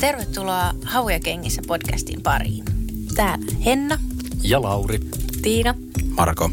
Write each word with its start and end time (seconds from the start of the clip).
Tervetuloa 0.00 0.74
Hauja 0.84 1.20
kengissä 1.20 1.62
podcastin 1.66 2.22
pariin. 2.22 2.64
Täällä 3.14 3.52
Henna. 3.64 3.98
Ja 4.42 4.62
Lauri. 4.62 5.00
Tiina. 5.42 5.74
Marko. 6.16 6.50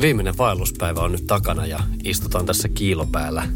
Viimeinen 0.00 0.38
vaelluspäivä 0.38 1.00
on 1.00 1.12
nyt 1.12 1.26
takana 1.26 1.66
ja 1.66 1.80
istutaan 2.04 2.46
tässä 2.46 2.68
kiilopäällä 2.68 3.48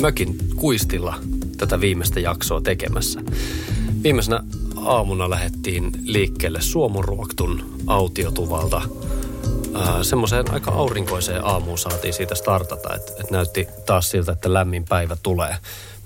mökin 0.00 0.36
kuistilla 0.56 1.14
tätä 1.56 1.80
viimeistä 1.80 2.20
jaksoa 2.20 2.60
tekemässä. 2.60 3.20
Viimeisenä 4.02 4.40
aamuna 4.76 5.30
lähdettiin 5.30 5.92
liikkeelle 6.04 6.60
Suomuruoktun 6.60 7.76
autiotuvalta. 7.86 8.82
semmoiseen 10.02 10.50
aika 10.50 10.70
aurinkoiseen 10.70 11.44
aamuun 11.44 11.78
saatiin 11.78 12.14
siitä 12.14 12.34
startata, 12.34 12.94
että 12.94 13.12
et 13.20 13.30
näytti 13.30 13.66
taas 13.86 14.10
siltä, 14.10 14.32
että 14.32 14.52
lämmin 14.54 14.84
päivä 14.84 15.16
tulee. 15.22 15.56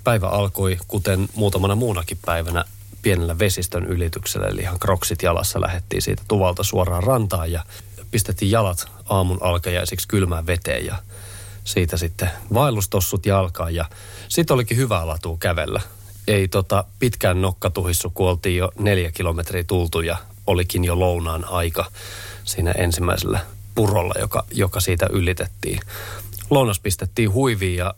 Päivä 0.09 0.27
alkoi, 0.27 0.77
kuten 0.87 1.29
muutamana 1.35 1.75
muunakin 1.75 2.17
päivänä, 2.25 2.65
pienellä 3.01 3.39
vesistön 3.39 3.85
ylityksellä, 3.85 4.47
eli 4.47 4.61
ihan 4.61 4.79
kroksit 4.79 5.23
jalassa 5.23 5.61
lähettiin 5.61 6.01
siitä 6.01 6.23
tuvalta 6.27 6.63
suoraan 6.63 7.03
rantaan 7.03 7.51
ja 7.51 7.65
pistettiin 8.11 8.51
jalat 8.51 8.91
aamun 9.09 9.37
alkajaisiksi 9.41 10.07
kylmään 10.07 10.47
veteen 10.47 10.85
ja 10.85 10.95
siitä 11.63 11.97
sitten 11.97 12.29
vaellustossut 12.53 13.25
jalkaan 13.25 13.75
ja 13.75 13.85
sitten 14.27 14.53
olikin 14.53 14.77
hyvä 14.77 15.07
latua 15.07 15.37
kävellä. 15.39 15.81
Ei 16.27 16.47
tota 16.47 16.83
pitkään 16.99 17.41
nokkatuhissu, 17.41 18.09
kun 18.09 18.29
oltiin 18.29 18.57
jo 18.57 18.71
neljä 18.79 19.11
kilometriä 19.11 19.63
tultu 19.63 20.01
ja 20.01 20.17
olikin 20.47 20.83
jo 20.83 20.99
lounaan 20.99 21.45
aika 21.45 21.85
siinä 22.43 22.71
ensimmäisellä 22.71 23.39
purolla, 23.75 24.13
joka, 24.19 24.45
joka 24.51 24.79
siitä 24.79 25.07
ylitettiin. 25.11 25.79
Lounas 26.49 26.79
pistettiin 26.79 27.33
huiviin 27.33 27.75
ja 27.75 27.93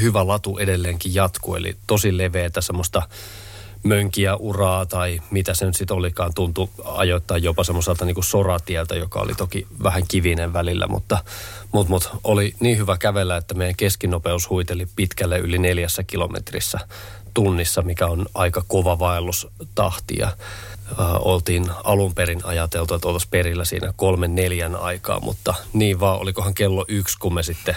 hyvä 0.00 0.26
latu 0.26 0.58
edelleenkin 0.58 1.14
jatkuu, 1.14 1.54
eli 1.54 1.76
tosi 1.86 2.18
leveätä 2.18 2.60
semmoista 2.60 3.02
mönkiä 3.84 4.36
uraa 4.36 4.86
tai 4.86 5.20
mitä 5.30 5.54
se 5.54 5.66
nyt 5.66 5.76
sitten 5.76 5.96
olikaan, 5.96 6.34
tuntui 6.34 6.68
ajoittaa 6.84 7.38
jopa 7.38 7.64
semmoiselta 7.64 8.04
niin 8.04 8.24
soratieltä, 8.24 8.94
joka 8.94 9.20
oli 9.20 9.34
toki 9.34 9.66
vähän 9.82 10.02
kivinen 10.08 10.52
välillä, 10.52 10.86
mutta, 10.86 11.18
mutta, 11.72 11.90
mutta 11.90 12.10
oli 12.24 12.54
niin 12.60 12.78
hyvä 12.78 12.96
kävellä, 12.98 13.36
että 13.36 13.54
meidän 13.54 13.76
keskinopeus 13.76 14.50
huiteli 14.50 14.86
pitkälle 14.96 15.38
yli 15.38 15.58
neljässä 15.58 16.02
kilometrissä 16.02 16.78
tunnissa, 17.34 17.82
mikä 17.82 18.06
on 18.06 18.26
aika 18.34 18.64
kova 18.68 18.98
vaellustahti. 18.98 20.16
Ja 20.18 20.26
äh, 20.26 20.36
oltiin 21.18 21.66
alun 21.84 22.14
perin 22.14 22.44
ajateltu, 22.44 22.94
että 22.94 23.08
oltaisiin 23.08 23.30
perillä 23.30 23.64
siinä 23.64 23.92
kolmen 23.96 24.34
neljän 24.34 24.76
aikaa, 24.76 25.20
mutta 25.20 25.54
niin 25.72 26.00
vaan 26.00 26.20
olikohan 26.20 26.54
kello 26.54 26.84
yksi, 26.88 27.18
kun 27.18 27.34
me 27.34 27.42
sitten 27.42 27.76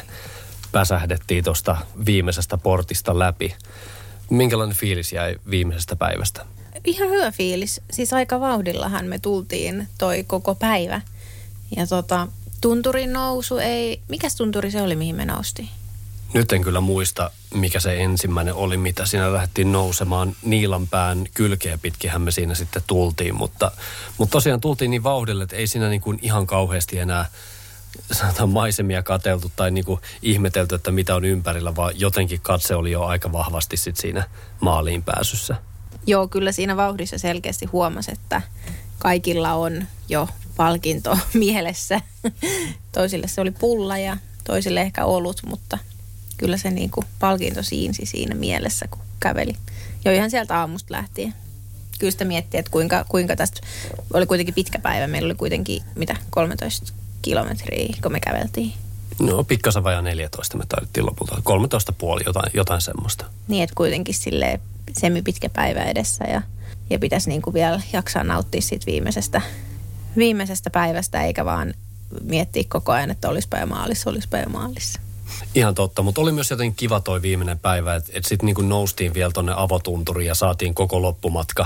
päsähdettiin 0.77 1.43
tuosta 1.43 1.77
viimeisestä 2.05 2.57
portista 2.57 3.19
läpi. 3.19 3.55
Minkälainen 4.29 4.77
fiilis 4.77 5.13
jäi 5.13 5.35
viimeisestä 5.49 5.95
päivästä? 5.95 6.45
Ihan 6.85 7.09
hyvä 7.09 7.31
fiilis. 7.31 7.81
Siis 7.91 8.13
aika 8.13 8.39
vauhdillahan 8.39 9.05
me 9.05 9.19
tultiin 9.19 9.87
toi 9.97 10.23
koko 10.23 10.55
päivä. 10.55 11.01
Ja 11.77 11.87
tota, 11.87 12.27
tunturin 12.61 13.13
nousu 13.13 13.57
ei... 13.57 14.01
Mikäs 14.07 14.35
tunturi 14.35 14.71
se 14.71 14.81
oli, 14.81 14.95
mihin 14.95 15.15
me 15.15 15.25
noustiin? 15.25 15.69
Nyt 16.33 16.51
en 16.51 16.63
kyllä 16.63 16.81
muista, 16.81 17.31
mikä 17.53 17.79
se 17.79 18.03
ensimmäinen 18.03 18.53
oli, 18.53 18.77
mitä 18.77 19.05
siinä 19.05 19.33
lähdettiin 19.33 19.71
nousemaan. 19.71 20.35
Niilanpään 20.43 21.25
kylkeä 21.33 21.77
pitkinhän 21.77 22.21
me 22.21 22.31
siinä 22.31 22.55
sitten 22.55 22.81
tultiin, 22.87 23.35
mutta, 23.35 23.71
mutta 24.17 24.31
tosiaan 24.31 24.61
tultiin 24.61 24.91
niin 24.91 25.03
vauhdille, 25.03 25.43
että 25.43 25.55
ei 25.55 25.67
siinä 25.67 25.89
niin 25.89 26.01
kuin 26.01 26.19
ihan 26.21 26.47
kauheasti 26.47 26.99
enää 26.99 27.25
sanotaan 28.11 28.49
maisemia 28.49 29.03
kateltu 29.03 29.51
tai 29.55 29.71
niin 29.71 29.85
kuin 29.85 29.99
ihmetelty, 30.21 30.75
että 30.75 30.91
mitä 30.91 31.15
on 31.15 31.25
ympärillä, 31.25 31.75
vaan 31.75 31.99
jotenkin 31.99 32.41
katse 32.41 32.75
oli 32.75 32.91
jo 32.91 33.03
aika 33.03 33.31
vahvasti 33.31 33.77
sit 33.77 33.97
siinä 33.97 34.23
maaliin 34.59 35.03
pääsyssä. 35.03 35.55
Joo, 36.07 36.27
kyllä 36.27 36.51
siinä 36.51 36.77
vauhdissa 36.77 37.17
selkeästi 37.17 37.65
huomasi, 37.65 38.11
että 38.11 38.41
kaikilla 38.99 39.53
on 39.53 39.87
jo 40.09 40.27
palkinto 40.57 41.17
mielessä. 41.33 42.01
Toisille 42.91 43.27
se 43.27 43.41
oli 43.41 43.51
pulla 43.51 43.97
ja 43.97 44.17
toisille 44.43 44.81
ehkä 44.81 45.05
olut, 45.05 45.41
mutta 45.45 45.77
kyllä 46.37 46.57
se 46.57 46.71
niin 46.71 46.89
kuin 46.89 47.07
palkinto 47.19 47.63
siinsi 47.63 48.05
siinä 48.05 48.35
mielessä, 48.35 48.87
kun 48.91 49.01
käveli. 49.19 49.55
Jo 50.05 50.11
ihan 50.11 50.31
sieltä 50.31 50.59
aamusta 50.59 50.93
lähtien. 50.93 51.33
Kyllä 51.99 52.11
sitä 52.11 52.25
miettii, 52.25 52.59
että 52.59 52.71
kuinka, 52.71 53.05
kuinka 53.09 53.35
tästä 53.35 53.61
oli 54.13 54.25
kuitenkin 54.25 54.55
pitkä 54.55 54.79
päivä. 54.79 55.07
Meillä 55.07 55.25
oli 55.25 55.35
kuitenkin, 55.35 55.83
mitä, 55.95 56.15
13 56.29 56.93
kilometriä, 57.21 57.95
kun 58.03 58.11
me 58.11 58.19
käveltiin. 58.19 58.73
No 59.19 59.43
pikkasen 59.43 59.83
vajaa 59.83 60.01
14 60.01 60.57
me 60.57 60.63
taidettiin 60.69 61.05
lopulta. 61.05 61.41
13 61.43 61.91
puoli, 61.91 62.21
jotain, 62.25 62.51
jotain 62.53 62.81
semmoista. 62.81 63.25
Niin, 63.47 63.63
että 63.63 63.75
kuitenkin 63.75 64.15
sille 64.15 64.59
semi 64.97 65.21
pitkä 65.21 65.49
päivä 65.49 65.83
edessä 65.83 66.25
ja, 66.25 66.41
ja 66.89 66.99
pitäisi 66.99 67.29
niin 67.29 67.41
kuin 67.41 67.53
vielä 67.53 67.81
jaksaa 67.93 68.23
nauttia 68.23 68.61
siitä 68.61 68.85
viimeisestä, 68.85 69.41
viimeisestä 70.17 70.69
päivästä, 70.69 71.23
eikä 71.23 71.45
vaan 71.45 71.73
miettiä 72.23 72.63
koko 72.67 72.91
ajan, 72.91 73.11
että 73.11 73.29
olisipa 73.29 73.57
jo 73.57 73.65
maalissa, 73.65 74.09
olisipa 74.09 74.37
jo 74.37 74.49
maalissa. 74.49 74.99
Ihan 75.55 75.75
totta, 75.75 76.01
mutta 76.01 76.21
oli 76.21 76.31
myös 76.31 76.51
jotenkin 76.51 76.75
kiva 76.75 76.99
toi 76.99 77.21
viimeinen 77.21 77.59
päivä, 77.59 77.95
että 77.95 78.11
et 78.13 78.25
sitten 78.25 78.45
niinku 78.45 78.61
noustiin 78.61 79.13
vielä 79.13 79.31
tonne 79.31 79.53
avotunturiin 79.55 80.27
ja 80.27 80.35
saatiin 80.35 80.73
koko 80.73 81.01
loppumatka 81.01 81.65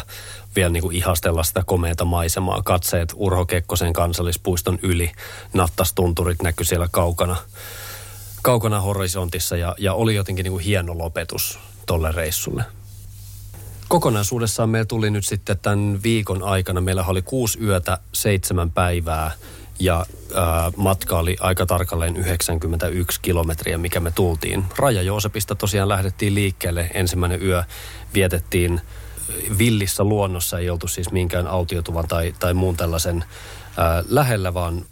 vielä 0.55 0.69
niinku 0.69 0.89
ihastella 0.89 1.43
sitä 1.43 1.63
komeata 1.65 2.05
maisemaa. 2.05 2.61
Katseet 2.63 3.13
Urho 3.15 3.45
Kekkosen 3.45 3.93
kansallispuiston 3.93 4.79
yli, 4.83 5.11
nattastunturit 5.53 6.41
näkyi 6.41 6.65
siellä 6.65 6.87
kaukana, 6.91 7.35
kaukana 8.41 8.81
horisontissa 8.81 9.57
ja, 9.57 9.75
ja 9.77 9.93
oli 9.93 10.15
jotenkin 10.15 10.43
niinku 10.43 10.59
hieno 10.59 10.97
lopetus 10.97 11.59
tolle 11.85 12.11
reissulle. 12.11 12.63
Kokonaisuudessaan 13.87 14.69
meillä 14.69 14.85
tuli 14.85 15.09
nyt 15.09 15.25
sitten 15.25 15.59
tämän 15.59 16.03
viikon 16.03 16.43
aikana, 16.43 16.81
meillä 16.81 17.03
oli 17.03 17.21
kuusi 17.21 17.59
yötä, 17.59 17.97
seitsemän 18.13 18.71
päivää– 18.71 19.31
ja 19.81 20.05
äh, 20.37 20.73
matka 20.75 21.19
oli 21.19 21.37
aika 21.39 21.65
tarkalleen 21.65 22.17
91 22.17 23.19
kilometriä, 23.21 23.77
mikä 23.77 23.99
me 23.99 24.11
tultiin. 24.11 24.65
Raja 24.77 25.01
Joosepista 25.01 25.55
tosiaan 25.55 25.89
lähdettiin 25.89 26.35
liikkeelle. 26.35 26.91
Ensimmäinen 26.93 27.43
yö 27.43 27.63
vietettiin 28.13 28.81
villissä 29.57 30.03
luonnossa, 30.03 30.59
ei 30.59 30.69
oltu 30.69 30.87
siis 30.87 31.11
minkään 31.11 31.47
autiotuvan 31.47 32.07
tai, 32.07 32.33
tai 32.39 32.53
muun 32.53 32.77
tällaisen 32.77 33.23
äh, 33.23 34.05
lähellä, 34.09 34.53
vaan, 34.53 34.85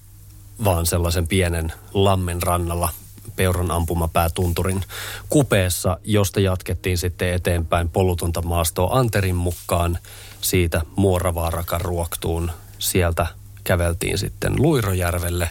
vaan 0.63 0.85
sellaisen 0.85 1.27
pienen 1.27 1.73
lammen 1.93 2.43
rannalla 2.43 2.89
Peuron 3.35 3.71
ampumapäätunturin 3.71 4.83
kupeessa, 5.29 5.97
josta 6.03 6.39
jatkettiin 6.39 6.97
sitten 6.97 7.33
eteenpäin 7.33 7.89
polutonta 7.89 8.41
maastoa 8.41 8.99
Anterin 8.99 9.35
mukaan 9.35 9.97
siitä 10.41 10.81
Muoravaarakan 10.95 11.81
ruoktuun 11.81 12.51
sieltä 12.79 13.27
käveltiin 13.69 14.17
sitten 14.17 14.53
Luirojärvelle, 14.57 15.49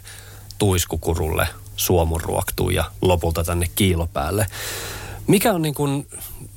Tuiskukurulle, 0.59 1.49
Suomunruoktuun 1.77 2.75
ja 2.75 2.85
lopulta 3.03 3.45
tänne 3.45 3.67
Kiilopäälle. 3.75 4.47
Mikä 5.27 5.53
on 5.53 5.63
niin 5.63 5.75
kuin, 5.75 6.07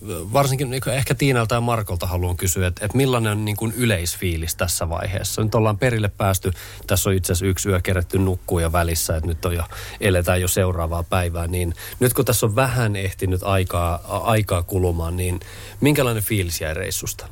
varsinkin 0.07 0.69
niin 0.69 0.81
kuin 0.81 0.93
ehkä 0.93 1.16
Tiinalta 1.16 1.55
ja 1.55 1.61
Markolta 1.61 2.08
haluan 2.08 2.37
kysyä, 2.37 2.67
että, 2.67 2.85
että 2.85 2.97
millainen 2.97 3.31
on 3.31 3.46
niin 3.46 3.58
kuin 3.58 3.73
yleisfiilis 3.78 4.55
tässä 4.55 4.90
vaiheessa? 4.90 5.43
Nyt 5.43 5.55
ollaan 5.55 5.78
perille 5.78 6.09
päästy, 6.09 6.52
tässä 6.87 7.09
on 7.09 7.16
itse 7.16 7.34
asiassa 7.34 7.46
yksi 7.46 7.69
yö 7.69 7.81
kerätty 7.81 8.19
nukkuja 8.19 8.72
välissä, 8.72 9.16
että 9.16 9.28
nyt 9.28 9.46
on 9.46 9.55
jo, 9.55 9.63
eletään 9.99 10.41
jo 10.41 10.47
seuraavaa 10.47 11.03
päivää, 11.03 11.47
niin 11.47 11.73
nyt 11.99 12.13
kun 12.13 12.25
tässä 12.25 12.46
on 12.46 12.55
vähän 12.55 12.96
ehtinyt 12.96 13.43
aikaa, 13.43 14.02
aikaa 14.23 14.63
kulumaan, 14.63 15.17
niin 15.17 15.40
minkälainen 15.81 16.23
fiilis 16.23 16.61
jäi 16.61 16.73
reissusta? 16.73 17.28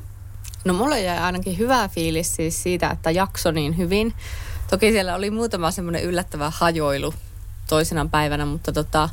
No 0.64 0.74
mulle 0.74 1.00
jäi 1.00 1.18
ainakin 1.18 1.58
hyvä 1.58 1.88
fiilis 1.88 2.36
siis 2.36 2.62
siitä, 2.62 2.90
että 2.90 3.10
jakso 3.10 3.50
niin 3.50 3.76
hyvin. 3.76 4.14
Toki 4.70 4.92
siellä 4.92 5.14
oli 5.14 5.30
muutama 5.30 5.70
semmoinen 5.70 6.02
yllättävä 6.02 6.52
hajoilu 6.54 7.14
toisena 7.68 8.06
päivänä, 8.10 8.46
mutta 8.46 8.72
tota, 8.72 9.08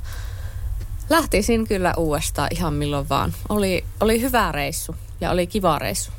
lähtisin 1.10 1.68
kyllä 1.68 1.94
uudestaan 1.98 2.48
ihan 2.52 2.74
milloin 2.74 3.10
vaan. 3.10 3.34
Oli, 3.50 3.86
oli 4.00 4.22
hyvä 4.22 4.52
reissu 4.52 4.96
ja 5.22 5.32
oli 5.32 5.48
kiva 5.48 5.80
reissu. 5.80 6.12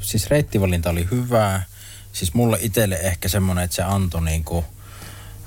Siis 0.00 0.26
reittivalinta 0.26 0.90
oli 0.90 1.08
hyvää. 1.10 1.64
Siis 2.12 2.34
mulle 2.34 2.58
itselle 2.60 2.98
ehkä 3.02 3.28
semmoinen, 3.28 3.64
että 3.64 3.76
se 3.76 3.82
antoi 3.82 4.22
niinku, 4.22 4.64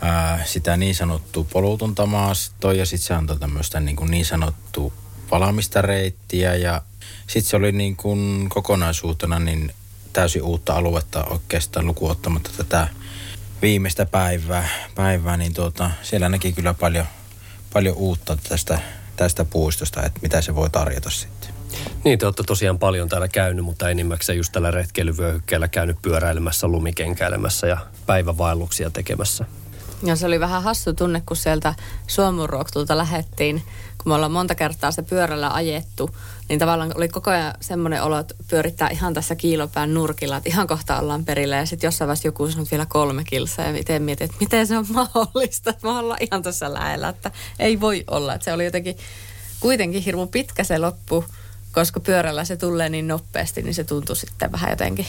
ää, 0.01 0.45
sitä 0.45 0.77
niin 0.77 0.95
sanottua 0.95 1.45
polutonta 1.53 2.05
maastoa 2.05 2.73
ja 2.73 2.85
sitten 2.85 3.07
se 3.07 3.13
antoi 3.13 3.39
tämmöistä 3.39 3.79
niin, 3.79 3.97
niin 4.09 4.25
sanottua 4.25 4.91
palamista 5.29 5.81
reittiä 5.81 6.55
ja 6.55 6.81
sitten 7.27 7.49
se 7.49 7.55
oli 7.55 7.71
niin 7.71 7.95
kuin 7.95 8.49
kokonaisuutena 8.49 9.39
niin 9.39 9.71
täysin 10.13 10.43
uutta 10.43 10.73
aluetta 10.73 11.23
oikeastaan 11.23 11.87
lukuottamatta 11.87 12.49
tätä 12.57 12.87
viimeistä 13.61 14.05
päivää, 14.05 14.69
päivää 14.95 15.37
niin 15.37 15.53
tuota, 15.53 15.91
siellä 16.03 16.29
näki 16.29 16.53
kyllä 16.53 16.73
paljon, 16.73 17.05
paljon 17.73 17.95
uutta 17.95 18.37
tästä, 18.49 18.79
tästä 19.15 19.45
puistosta, 19.45 20.03
että 20.03 20.19
mitä 20.21 20.41
se 20.41 20.55
voi 20.55 20.69
tarjota 20.69 21.09
sitten. 21.09 21.49
Niin, 22.03 22.19
te 22.19 22.25
olette 22.25 22.43
tosiaan 22.43 22.79
paljon 22.79 23.09
täällä 23.09 23.27
käynyt, 23.27 23.65
mutta 23.65 23.89
enimmäkseen 23.89 24.37
just 24.37 24.51
tällä 24.51 24.71
retkeilyvyöhykkeellä 24.71 25.67
käynyt 25.67 26.01
pyöräilemässä, 26.01 26.67
lumikenkäilemässä 26.67 27.67
ja 27.67 27.77
päivävaelluksia 28.05 28.89
tekemässä. 28.89 29.45
Ja 30.03 30.15
se 30.15 30.25
oli 30.25 30.39
vähän 30.39 30.63
hassu 30.63 30.93
tunne, 30.93 31.21
kun 31.25 31.37
sieltä 31.37 31.73
Suomuruoktulta 32.07 32.97
lähettiin, 32.97 33.63
kun 33.97 34.11
me 34.11 34.15
ollaan 34.15 34.31
monta 34.31 34.55
kertaa 34.55 34.91
se 34.91 35.01
pyörällä 35.01 35.53
ajettu, 35.53 36.09
niin 36.49 36.59
tavallaan 36.59 36.91
oli 36.95 37.09
koko 37.09 37.31
ajan 37.31 37.53
semmoinen 37.59 38.03
olo, 38.03 38.17
että 38.17 38.35
pyörittää 38.49 38.89
ihan 38.89 39.13
tässä 39.13 39.35
kiilopään 39.35 39.93
nurkilla, 39.93 40.37
että 40.37 40.49
ihan 40.49 40.67
kohta 40.67 40.99
ollaan 40.99 41.25
perillä. 41.25 41.55
Ja 41.55 41.65
sitten 41.65 41.87
jossain 41.87 42.07
vaiheessa 42.07 42.27
joku 42.27 42.51
sanoi 42.51 42.65
vielä 42.71 42.85
kolme 42.85 43.23
kilsaa 43.23 43.65
ja 43.65 43.73
miten 43.73 44.03
mietin, 44.03 44.25
että 44.25 44.37
miten 44.39 44.67
se 44.67 44.77
on 44.77 44.85
mahdollista, 44.89 45.69
että 45.69 45.87
me 45.87 45.97
ollaan 45.97 46.19
ihan 46.21 46.43
tässä 46.43 46.73
lähellä, 46.73 47.09
että 47.09 47.31
ei 47.59 47.81
voi 47.81 48.03
olla. 48.07 48.33
Että 48.33 48.45
se 48.45 48.53
oli 48.53 48.65
jotenkin 48.65 48.97
kuitenkin 49.59 50.01
hirmu 50.01 50.27
pitkä 50.27 50.63
se 50.63 50.79
loppu, 50.79 51.25
koska 51.71 51.99
pyörällä 51.99 52.45
se 52.45 52.57
tulee 52.57 52.89
niin 52.89 53.07
nopeasti, 53.07 53.61
niin 53.61 53.73
se 53.73 53.83
tuntui 53.83 54.15
sitten 54.15 54.51
vähän 54.51 54.69
jotenkin 54.69 55.05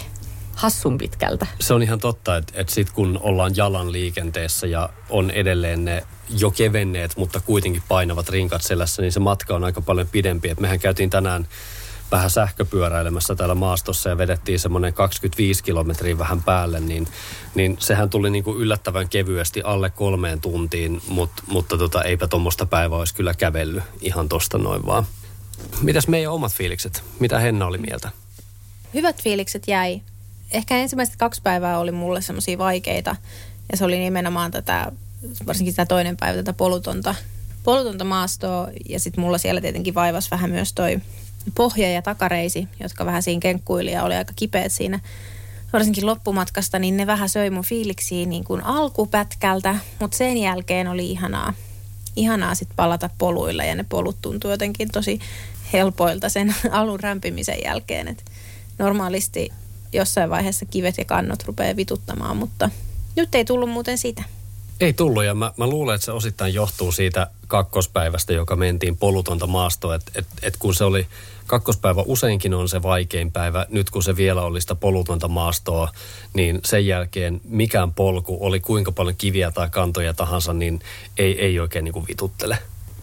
hassun 0.54 0.98
pitkältä. 0.98 1.46
Se 1.60 1.74
on 1.74 1.82
ihan 1.82 1.98
totta, 1.98 2.36
että, 2.36 2.52
että 2.56 2.74
sitten 2.74 2.94
kun 2.94 3.20
ollaan 3.22 3.52
jalan 3.56 3.92
liikenteessä 3.92 4.66
ja 4.66 4.88
on 5.10 5.30
edelleen 5.30 5.84
ne 5.84 6.02
jo 6.38 6.50
kevenneet, 6.50 7.16
mutta 7.16 7.40
kuitenkin 7.40 7.82
painavat 7.88 8.28
rinkat 8.28 8.62
selässä, 8.62 9.02
niin 9.02 9.12
se 9.12 9.20
matka 9.20 9.54
on 9.54 9.64
aika 9.64 9.80
paljon 9.80 10.08
pidempi. 10.08 10.48
Et 10.48 10.60
mehän 10.60 10.80
käytiin 10.80 11.10
tänään 11.10 11.48
vähän 12.12 12.30
sähköpyöräilemässä 12.30 13.34
täällä 13.34 13.54
maastossa 13.54 14.08
ja 14.08 14.18
vedettiin 14.18 14.58
semmoinen 14.58 14.94
25 14.94 15.64
kilometriä 15.64 16.18
vähän 16.18 16.42
päälle, 16.42 16.80
niin, 16.80 17.08
niin 17.54 17.76
sehän 17.80 18.10
tuli 18.10 18.30
niin 18.30 18.44
kuin 18.44 18.58
yllättävän 18.58 19.08
kevyesti 19.08 19.62
alle 19.62 19.90
kolmeen 19.90 20.40
tuntiin, 20.40 21.02
mutta, 21.08 21.42
mutta 21.46 21.78
tota, 21.78 22.02
eipä 22.02 22.28
tuommoista 22.28 22.66
päivää 22.66 22.98
olisi 22.98 23.14
kyllä 23.14 23.34
kävellyt 23.34 23.82
ihan 24.00 24.28
tosta 24.28 24.58
noin 24.58 24.86
vaan. 24.86 25.06
Mitäs 25.82 26.08
meidän 26.08 26.32
omat 26.32 26.52
fiilikset? 26.52 27.02
Mitä 27.20 27.38
Henna 27.38 27.66
oli 27.66 27.78
mieltä? 27.78 28.10
Hyvät 28.94 29.22
fiilikset 29.22 29.62
jäi. 29.68 30.00
Ehkä 30.52 30.76
ensimmäiset 30.76 31.16
kaksi 31.16 31.42
päivää 31.42 31.78
oli 31.78 31.92
mulle 31.92 32.22
semmoisia 32.22 32.58
vaikeita. 32.58 33.16
Ja 33.70 33.76
se 33.76 33.84
oli 33.84 33.98
nimenomaan 33.98 34.50
tätä, 34.50 34.92
varsinkin 35.46 35.74
tämä 35.74 35.86
toinen 35.86 36.16
päivä, 36.16 36.36
tätä 36.36 36.52
polutonta, 36.52 37.14
polutonta 37.64 38.04
maastoa. 38.04 38.68
Ja 38.88 39.00
sitten 39.00 39.24
mulla 39.24 39.38
siellä 39.38 39.60
tietenkin 39.60 39.94
vaivas 39.94 40.30
vähän 40.30 40.50
myös 40.50 40.72
toi 40.72 41.00
pohja- 41.54 41.92
ja 41.92 42.02
takareisi, 42.02 42.68
jotka 42.80 43.06
vähän 43.06 43.22
siinä 43.22 43.40
kenkkuili 43.40 43.92
ja 43.92 44.02
oli 44.02 44.14
aika 44.14 44.32
kipeät 44.36 44.72
siinä 44.72 45.00
varsinkin 45.72 46.06
loppumatkasta, 46.06 46.78
niin 46.78 46.96
ne 46.96 47.06
vähän 47.06 47.28
söi 47.28 47.50
mun 47.50 47.64
fiiliksiä 47.64 48.26
niin 48.26 48.44
kuin 48.44 48.64
alkupätkältä, 48.64 49.76
mutta 50.00 50.16
sen 50.16 50.36
jälkeen 50.36 50.88
oli 50.88 51.10
ihanaa, 51.10 51.54
ihanaa 52.16 52.54
sitten 52.54 52.76
palata 52.76 53.10
poluilla 53.18 53.64
ja 53.64 53.74
ne 53.74 53.84
polut 53.88 54.16
tuntuu 54.22 54.50
jotenkin 54.50 54.88
tosi 54.90 55.20
helpoilta 55.72 56.28
sen 56.28 56.54
alun 56.70 57.00
rämpimisen 57.00 57.58
jälkeen. 57.64 58.08
Et 58.08 58.24
normaalisti 58.78 59.48
jossain 59.92 60.30
vaiheessa 60.30 60.66
kivet 60.66 60.98
ja 60.98 61.04
kannot 61.04 61.44
rupeaa 61.44 61.76
vituttamaan, 61.76 62.36
mutta 62.36 62.70
nyt 63.16 63.34
ei 63.34 63.44
tullut 63.44 63.70
muuten 63.70 63.98
sitä. 63.98 64.22
Ei 64.80 64.92
tullut 64.92 65.24
ja 65.24 65.34
mä, 65.34 65.52
mä 65.56 65.66
luulen, 65.66 65.94
että 65.94 66.04
se 66.04 66.12
osittain 66.12 66.54
johtuu 66.54 66.92
siitä 66.92 67.26
kakkospäivästä, 67.46 68.32
joka 68.32 68.56
mentiin 68.56 68.96
polutonta 68.96 69.46
maastoa. 69.46 69.94
Että 69.94 70.12
et, 70.14 70.26
et 70.42 70.56
kun 70.56 70.74
se 70.74 70.84
oli, 70.84 71.06
kakkospäivä 71.46 72.02
useinkin 72.06 72.54
on 72.54 72.68
se 72.68 72.82
vaikein 72.82 73.32
päivä. 73.32 73.66
Nyt 73.70 73.90
kun 73.90 74.02
se 74.02 74.16
vielä 74.16 74.42
oli 74.42 74.60
sitä 74.60 74.74
polutonta 74.74 75.28
maastoa, 75.28 75.88
niin 76.34 76.60
sen 76.64 76.86
jälkeen 76.86 77.40
mikään 77.44 77.94
polku, 77.94 78.38
oli 78.40 78.60
kuinka 78.60 78.92
paljon 78.92 79.16
kiviä 79.16 79.50
tai 79.50 79.70
kantoja 79.70 80.14
tahansa, 80.14 80.52
niin 80.52 80.80
ei, 81.18 81.40
ei 81.40 81.60
oikein 81.60 81.84
niin 81.84 81.92
kuin 81.92 82.06
vituttele. 82.08 82.58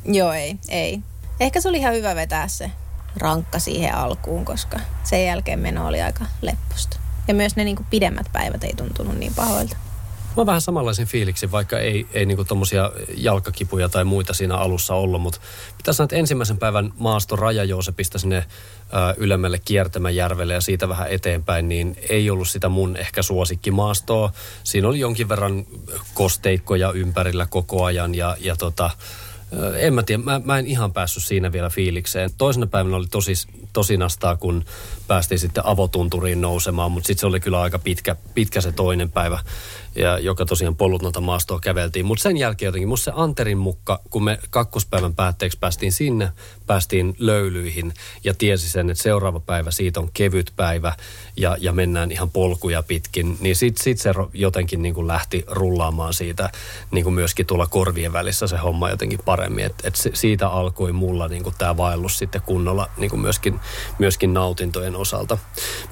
Joo, 0.06 0.34
ei, 0.34 0.56
ei. 0.70 1.00
Ehkä 1.40 1.62
se 1.62 1.70
oli 1.70 1.78
ihan 1.78 1.94
hyvä 1.94 2.16
vetää 2.16 2.48
se 2.48 2.72
rankka 3.18 3.60
siihen 3.60 3.96
alkuun, 3.96 4.46
koska 4.46 4.80
sen 5.04 5.26
jälkeen 5.26 5.60
meno 5.60 5.88
oli 5.88 6.02
aika 6.02 6.26
lepposta. 6.42 6.98
Ja 7.28 7.34
myös 7.34 7.56
ne 7.56 7.64
niin 7.64 7.76
kuin 7.76 7.88
pidemmät 7.90 8.28
päivät 8.34 8.64
ei 8.64 8.74
tuntunut 8.74 9.18
niin 9.18 9.34
pahoilta. 9.36 9.78
Mä 10.38 10.46
vähän 10.46 10.62
samanlaisen 10.62 11.08
fiiliksen, 11.08 11.52
vaikka 11.52 11.80
ei, 11.80 12.08
ei 12.14 12.26
niinku 12.26 12.46
tommosia 12.46 12.92
jalkakipuja 13.18 13.90
tai 13.90 14.04
muita 14.04 14.34
siinä 14.34 14.56
alussa 14.56 14.96
ollut, 14.96 15.22
mutta 15.22 15.40
pitää 15.78 15.94
sanoa, 15.94 16.06
että 16.06 16.16
ensimmäisen 16.16 16.58
päivän 16.58 16.94
maasto 16.98 17.36
Rajajoosepista 17.36 18.20
sinne 18.20 18.38
ö, 18.38 18.46
ylemmälle 19.18 19.60
Kiertämäjärvelle 19.60 20.54
ja 20.54 20.62
siitä 20.62 20.90
vähän 20.90 21.10
eteenpäin, 21.10 21.70
niin 21.70 21.98
ei 22.10 22.30
ollut 22.30 22.48
sitä 22.50 22.70
mun 22.70 22.98
ehkä 22.98 23.22
suosikkimaastoa. 23.22 24.32
Siinä 24.64 24.88
oli 24.88 25.00
jonkin 25.00 25.30
verran 25.30 25.66
kosteikkoja 26.14 26.92
ympärillä 26.92 27.48
koko 27.50 27.84
ajan 27.84 28.16
ja, 28.16 28.38
ja 28.40 28.56
tota, 28.56 28.90
en 29.78 29.94
mä 29.94 30.04
tiedä, 30.04 30.24
mä, 30.24 30.42
mä 30.46 30.60
en 30.60 30.68
ihan 30.68 30.94
päässyt 30.94 31.24
siinä 31.24 31.52
vielä 31.52 31.70
fiilikseen. 31.70 32.30
Toisena 32.38 32.68
päivänä 32.68 32.96
oli 32.96 33.08
tosi, 33.12 33.34
tosi 33.74 33.98
nastaa, 33.98 34.36
kun 34.36 34.66
päästiin 35.08 35.40
sitten 35.40 35.66
avotunturiin 35.66 36.42
nousemaan, 36.42 36.92
mutta 36.92 37.08
sitten 37.08 37.20
se 37.20 37.28
oli 37.28 37.40
kyllä 37.40 37.62
aika 37.62 37.80
pitkä, 37.80 38.16
pitkä 38.34 38.62
se 38.62 38.72
toinen 38.72 39.12
päivä 39.12 39.40
ja 39.96 40.20
joka 40.20 40.46
tosiaan 40.46 40.76
polutnota 40.76 41.22
maastoa 41.22 41.60
käveltiin. 41.60 42.06
Mutta 42.06 42.22
sen 42.22 42.38
jälkeen 42.38 42.68
jotenkin 42.68 42.88
musta 42.88 43.06
se 43.06 43.12
Anterin 43.16 43.58
mukka, 43.58 44.00
kun 44.10 44.24
me 44.24 44.40
kakkospäivän 44.50 45.16
päätteeksi 45.16 45.60
päästiin 45.60 45.92
sinne, 45.92 46.32
päästiin 46.66 47.16
löylyihin 47.20 47.94
ja 48.24 48.34
tiesi 48.34 48.70
sen, 48.70 48.90
että 48.90 49.04
seuraava 49.04 49.40
päivä 49.40 49.72
siitä 49.72 50.00
on 50.00 50.10
kevyt 50.14 50.54
päivä 50.56 50.96
ja, 51.38 51.58
ja 51.60 51.72
mennään 51.72 52.12
ihan 52.12 52.30
polkuja 52.30 52.84
pitkin, 52.84 53.38
niin 53.40 53.56
sitten 53.56 53.84
sit 53.84 54.00
se 54.00 54.14
jotenkin 54.34 54.82
niin 54.82 54.94
kuin 54.94 55.08
lähti 55.08 55.44
rullaamaan 55.48 56.14
siitä 56.14 56.50
niin 56.92 57.04
kuin 57.04 57.14
myöskin 57.14 57.46
tuolla 57.46 57.68
korvien 57.68 58.14
välissä 58.14 58.48
se 58.48 58.58
homma 58.58 58.90
jotenkin 58.90 59.20
paremmin. 59.26 59.39
Et, 59.66 59.74
et 59.84 59.96
siitä 60.14 60.50
alkoi 60.50 60.92
mulla 60.92 61.28
niin 61.28 61.44
tämä 61.58 61.78
vaellus 61.78 62.18
sitten 62.18 62.42
kunnolla 62.42 62.90
niin 62.98 63.20
myöskin, 63.20 63.60
myöskin 64.00 64.34
nautintojen 64.34 64.96
osalta. 64.96 65.38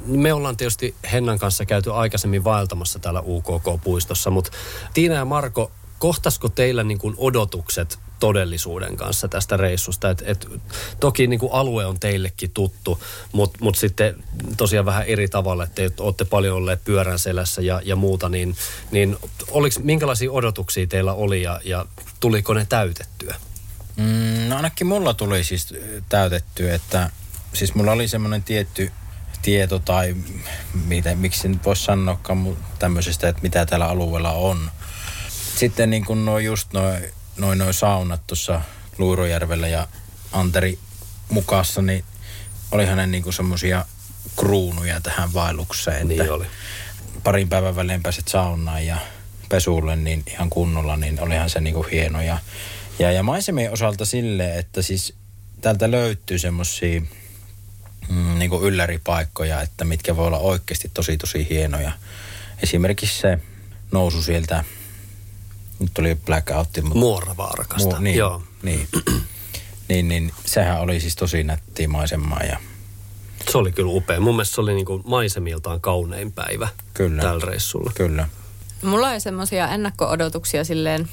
Me 0.05 0.33
ollaan 0.33 0.57
tietysti 0.57 0.95
Hennan 1.11 1.39
kanssa 1.39 1.65
käyty 1.65 1.93
aikaisemmin 1.93 2.43
vaeltamassa 2.43 2.99
täällä 2.99 3.23
UKK-puistossa, 3.25 4.29
mutta 4.29 4.51
Tiina 4.93 5.15
ja 5.15 5.25
Marko, 5.25 5.71
kohtasko 5.99 6.49
teillä 6.49 6.83
niin 6.83 6.97
kuin 6.97 7.15
odotukset 7.17 7.99
todellisuuden 8.19 8.97
kanssa 8.97 9.27
tästä 9.27 9.57
reissusta. 9.57 10.09
Et, 10.09 10.23
et, 10.25 10.47
toki 10.99 11.27
niin 11.27 11.39
kuin 11.39 11.51
alue 11.53 11.85
on 11.85 11.99
teillekin 11.99 12.51
tuttu, 12.51 12.99
mutta 13.31 13.57
mut 13.61 13.75
sitten 13.75 14.23
tosiaan 14.57 14.85
vähän 14.85 15.03
eri 15.03 15.27
tavalla, 15.27 15.63
että 15.63 15.89
te 15.89 16.03
olette 16.03 16.25
paljon 16.25 16.57
olleet 16.57 16.83
pyörän 16.85 17.19
selässä 17.19 17.61
ja, 17.61 17.81
ja 17.83 17.95
muuta, 17.95 18.29
niin, 18.29 18.55
niin 18.91 19.17
oliks, 19.51 19.79
minkälaisia 19.79 20.31
odotuksia 20.31 20.87
teillä 20.87 21.13
oli 21.13 21.41
ja, 21.41 21.61
ja 21.63 21.85
tuliko 22.19 22.53
ne 22.53 22.65
täytettyä? 22.69 23.35
Mm, 23.97 24.49
no 24.49 24.55
ainakin 24.55 24.87
mulla 24.87 25.13
tuli 25.13 25.43
siis 25.43 25.73
täytettyä, 26.09 26.75
että 26.75 27.09
siis 27.53 27.75
mulla 27.75 27.91
oli 27.91 28.07
semmoinen 28.07 28.43
tietty 28.43 28.91
tieto 29.41 29.79
tai 29.79 30.15
mitä, 30.85 31.15
miksi 31.15 31.47
nyt 31.47 31.65
voisi 31.65 31.83
sanoa 31.83 32.19
tämmöisestä, 32.79 33.29
että 33.29 33.41
mitä 33.41 33.65
täällä 33.65 33.87
alueella 33.87 34.31
on. 34.31 34.71
Sitten 35.55 35.89
niin 35.89 36.05
kuin 36.05 36.25
no 36.25 36.39
just 36.39 36.73
noin 36.73 37.03
noin 37.37 37.57
noin 37.57 37.73
saunat 37.73 38.27
tuossa 38.27 38.61
Luurojärvellä 38.97 39.67
ja 39.67 39.87
Anteri 40.31 40.79
mukassa, 41.29 41.81
niin 41.81 42.03
oli 42.71 42.85
hänen 42.85 43.11
niinku 43.11 43.31
semmosia 43.31 43.85
kruunuja 44.35 45.01
tähän 45.01 45.33
vaellukseen. 45.33 46.07
Niin 46.07 46.31
oli. 46.31 46.45
Parin 47.23 47.49
päivän 47.49 47.75
välein 47.75 48.03
pääset 48.03 48.27
saunaan 48.27 48.85
ja 48.85 48.97
pesulle 49.49 49.95
niin 49.95 50.23
ihan 50.27 50.49
kunnolla, 50.49 50.97
niin 50.97 51.21
olihan 51.21 51.49
se 51.49 51.59
niinku 51.59 51.85
hieno. 51.91 52.21
Ja, 52.21 52.39
ja, 52.99 53.11
ja 53.11 53.23
maisemien 53.23 53.71
osalta 53.71 54.05
sille, 54.05 54.57
että 54.57 54.81
siis 54.81 55.13
täältä 55.61 55.91
löytyy 55.91 56.39
semmosia 56.39 57.01
mm, 58.09 58.39
niinku 58.39 58.61
ylläripaikkoja, 58.61 59.61
että 59.61 59.85
mitkä 59.85 60.15
voi 60.15 60.27
olla 60.27 60.39
oikeasti 60.39 60.91
tosi 60.93 61.17
tosi 61.17 61.47
hienoja. 61.49 61.91
Esimerkiksi 62.63 63.19
se 63.19 63.39
nousu 63.91 64.21
sieltä 64.21 64.63
nyt 65.79 65.91
tuli 65.93 66.15
blackoutti. 66.15 66.81
Mutta... 66.81 66.99
Muoravaarakasta, 66.99 67.97
Mu- 67.97 68.01
niin, 68.01 68.15
joo. 68.15 68.43
Niin. 68.63 68.87
niin, 69.89 70.07
niin 70.07 70.31
sehän 70.45 70.79
oli 70.79 70.99
siis 70.99 71.15
tosi 71.15 71.43
nättiä 71.43 71.87
maisemaa 71.87 72.43
ja 72.43 72.59
se 73.51 73.57
oli 73.57 73.71
kyllä 73.71 73.91
upea. 73.91 74.19
Mun 74.19 74.35
mielestä 74.35 74.55
se 74.55 74.61
oli 74.61 74.73
niinku 74.73 75.01
maisemiltaan 75.05 75.81
kaunein 75.81 76.31
päivä 76.31 76.67
kyllä. 76.93 77.21
tällä 77.21 77.45
reissulla. 77.45 77.91
Kyllä. 77.95 78.29
Mulla 78.81 79.13
ei 79.13 79.19
semmoisia 79.19 79.67
ennakko-odotuksia 79.67 80.63
silleen 80.63 81.09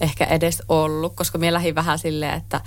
ehkä 0.00 0.24
edes 0.24 0.62
ollut, 0.68 1.14
koska 1.16 1.38
minä 1.38 1.52
lähdin 1.52 1.74
vähän 1.74 1.98
silleen, 1.98 2.34
että 2.34 2.60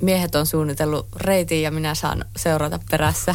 miehet 0.00 0.34
on 0.34 0.46
suunnitellut 0.46 1.06
reitin 1.16 1.62
ja 1.62 1.70
minä 1.70 1.94
saan 1.94 2.24
seurata 2.36 2.80
perässä. 2.90 3.34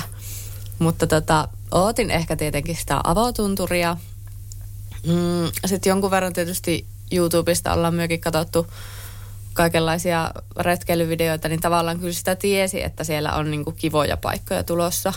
Mutta 0.79 1.07
tota, 1.07 1.47
ootin 1.71 2.11
ehkä 2.11 2.35
tietenkin 2.35 2.75
sitä 2.75 3.01
avotunturia. 3.03 3.97
Mm, 5.07 5.51
Sitten 5.65 5.89
jonkun 5.89 6.11
verran 6.11 6.33
tietysti 6.33 6.85
YouTubesta 7.11 7.73
ollaan 7.73 7.93
myöskin 7.93 8.21
katsottu 8.21 8.67
kaikenlaisia 9.53 10.31
retkeilyvideoita, 10.59 11.49
niin 11.49 11.61
tavallaan 11.61 11.99
kyllä 11.99 12.13
sitä 12.13 12.35
tiesi, 12.35 12.83
että 12.83 13.03
siellä 13.03 13.33
on 13.35 13.51
niin 13.51 13.63
kuin 13.63 13.75
kivoja 13.75 14.17
paikkoja 14.17 14.63
tulossa. 14.63 15.13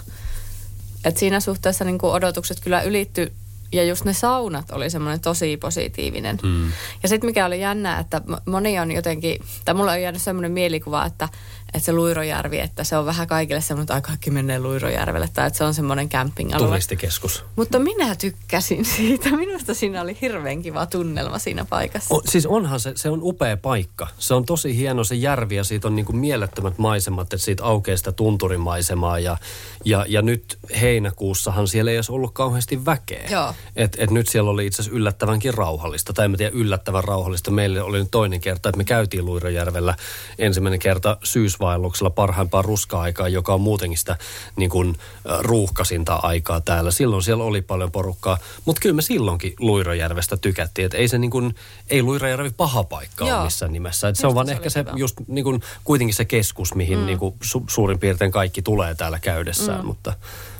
Et 1.04 1.16
siinä 1.16 1.40
suhteessa 1.40 1.84
niin 1.84 1.98
kuin 1.98 2.12
odotukset 2.12 2.60
kyllä 2.60 2.82
ylitty 2.82 3.32
ja 3.72 3.84
just 3.84 4.04
ne 4.04 4.12
saunat 4.12 4.70
oli 4.70 4.90
semmoinen 4.90 5.20
tosi 5.20 5.56
positiivinen. 5.56 6.38
Mm. 6.42 6.72
Ja 7.02 7.08
sitten 7.08 7.30
mikä 7.30 7.46
oli 7.46 7.60
jännää, 7.60 7.98
että 7.98 8.22
moni 8.46 8.78
on 8.78 8.92
jotenkin, 8.92 9.40
tai 9.64 9.74
mulla 9.74 9.92
on 9.92 10.02
jäänyt 10.02 10.22
semmoinen 10.22 10.52
mielikuva, 10.52 11.06
että 11.06 11.28
että 11.74 11.86
se 11.86 11.92
Luirojärvi, 11.92 12.58
että 12.58 12.84
se 12.84 12.96
on 12.96 13.06
vähän 13.06 13.26
kaikille 13.26 13.60
semmoinen, 13.60 13.96
että 13.96 14.08
kaikki 14.08 14.30
menee 14.30 14.60
Luirojärvelle 14.60 15.28
tai 15.34 15.46
että 15.46 15.56
se 15.56 15.64
on 15.64 15.74
semmoinen 15.74 16.08
camping-alue. 16.08 16.66
Turistikeskus. 16.66 17.44
Mutta 17.56 17.78
minä 17.78 18.16
tykkäsin 18.16 18.84
siitä. 18.84 19.30
Minusta 19.36 19.74
siinä 19.74 20.02
oli 20.02 20.18
hirveän 20.20 20.62
kiva 20.62 20.86
tunnelma 20.86 21.38
siinä 21.38 21.64
paikassa. 21.64 22.14
O, 22.14 22.22
siis 22.24 22.46
onhan 22.46 22.80
se, 22.80 22.92
se 22.96 23.10
on 23.10 23.18
upea 23.22 23.56
paikka. 23.56 24.06
Se 24.18 24.34
on 24.34 24.44
tosi 24.44 24.76
hieno 24.76 25.04
se 25.04 25.14
järvi 25.14 25.56
ja 25.56 25.64
siitä 25.64 25.88
on 25.88 25.96
niin 25.96 26.06
kuin 26.06 26.16
mielettömät 26.16 26.78
maisemat, 26.78 27.22
että 27.22 27.44
siitä 27.44 27.64
aukeaa 27.64 27.96
sitä 27.96 28.12
tunturimaisemaa 28.12 29.18
ja, 29.18 29.36
ja, 29.84 30.04
ja 30.08 30.22
nyt 30.22 30.58
heinäkuussahan 30.80 31.68
siellä 31.68 31.90
ei 31.90 31.96
edes 31.96 32.10
ollut 32.10 32.34
kauheasti 32.34 32.84
väkeä. 32.86 33.28
Joo. 33.30 33.54
Et, 33.76 33.96
et 34.00 34.10
nyt 34.10 34.28
siellä 34.28 34.50
oli 34.50 34.66
itse 34.66 34.82
asiassa 34.82 34.96
yllättävänkin 34.96 35.54
rauhallista, 35.54 36.12
tai 36.12 36.24
en 36.24 36.36
tiedä 36.36 36.52
yllättävän 36.54 37.04
rauhallista. 37.04 37.50
Meille 37.50 37.82
oli 37.82 37.98
nyt 37.98 38.10
toinen 38.10 38.40
kerta, 38.40 38.68
että 38.68 38.76
me 38.76 38.84
käytiin 38.84 39.24
Luirojärvellä 39.24 39.94
ensimmäinen 40.38 40.80
kerta 40.80 41.16
syys 41.24 41.57
syysvaelluksella 41.58 42.10
parhaimpaa 42.10 42.62
ruska-aikaa, 42.62 43.28
joka 43.28 43.54
on 43.54 43.60
muutenkin 43.60 43.98
sitä 43.98 44.16
niin 44.56 44.70
kuin, 44.70 44.96
ruuhkasinta 45.40 46.14
aikaa 46.14 46.60
täällä. 46.60 46.90
Silloin 46.90 47.22
siellä 47.22 47.44
oli 47.44 47.62
paljon 47.62 47.90
porukkaa, 47.90 48.38
mutta 48.64 48.80
kyllä 48.80 48.94
me 48.94 49.02
silloinkin 49.02 49.54
Luirojärvestä 49.58 50.36
tykättiin. 50.36 50.86
Että 50.86 50.98
ei 50.98 51.08
se 51.08 51.18
niin 51.18 51.30
kuin, 51.30 51.54
ei 51.90 52.02
Luirojärvi 52.02 52.50
paha 52.50 52.84
paikka 52.84 53.28
Joo. 53.28 53.36
ole 53.36 53.44
missään 53.44 53.72
nimessä. 53.72 54.08
Että 54.08 54.20
se 54.20 54.26
on 54.26 54.34
vaan 54.34 54.46
se 54.46 54.52
ehkä 54.52 54.70
se 54.70 54.84
just 54.96 55.16
niin 55.26 55.44
kuin, 55.44 55.60
kuitenkin 55.84 56.14
se 56.14 56.24
keskus, 56.24 56.74
mihin 56.74 56.98
mm. 56.98 57.06
niin 57.06 57.18
kuin, 57.18 57.34
su, 57.42 57.64
suurin 57.68 57.98
piirtein 57.98 58.32
kaikki 58.32 58.62
tulee 58.62 58.94
täällä 58.94 59.18
käydessään. 59.18 59.80
Mm. 59.80 59.86
Mutta, 59.86 60.12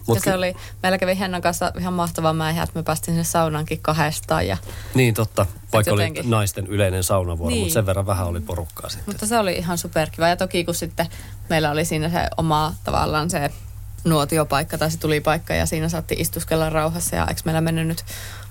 Mut 0.09 0.17
ja 0.17 0.23
se 0.23 0.35
oli, 0.35 0.57
meillä 0.83 0.99
kävi 0.99 1.19
Hennan 1.19 1.43
kanssa 1.43 1.73
ihan 1.79 1.93
mahtava 1.93 2.33
mäihä, 2.33 2.63
että 2.63 2.79
me 2.79 2.83
päästiin 2.83 3.15
sinne 3.15 3.25
saunaankin 3.25 3.81
kahdestaan. 3.81 4.47
Ja 4.47 4.57
niin 4.95 5.15
totta, 5.15 5.47
vaikka 5.73 5.93
oli 5.93 6.03
jotenkin... 6.03 6.31
naisten 6.31 6.67
yleinen 6.67 7.05
saunavuoro, 7.05 7.51
niin. 7.51 7.61
mutta 7.61 7.75
sen 7.75 7.87
verran 7.87 8.07
vähän 8.07 8.27
oli 8.27 8.41
porukkaa 8.41 8.89
sitten. 8.89 9.15
Mutta 9.15 9.27
se 9.27 9.39
oli 9.39 9.53
ihan 9.53 9.79
superkiva. 9.79 10.29
Ja 10.29 10.37
toki 10.37 10.65
kun 10.65 10.75
sitten 10.75 11.07
meillä 11.49 11.71
oli 11.71 11.85
siinä 11.85 12.09
se 12.09 12.29
oma 12.37 12.75
tavallaan 12.85 13.31
se 13.31 13.51
nuotiopaikka 14.05 14.79
tai 14.79 14.91
se 14.91 14.99
tulipaikka 14.99 15.55
ja 15.55 15.67
siinä 15.67 15.89
saatti 15.89 16.15
istuskella 16.19 16.71
rauhassa 16.71 17.17
ja 17.17 17.27
eikö 17.27 17.41
meillä 17.45 17.61
mennyt 17.61 17.87
nyt 17.87 18.05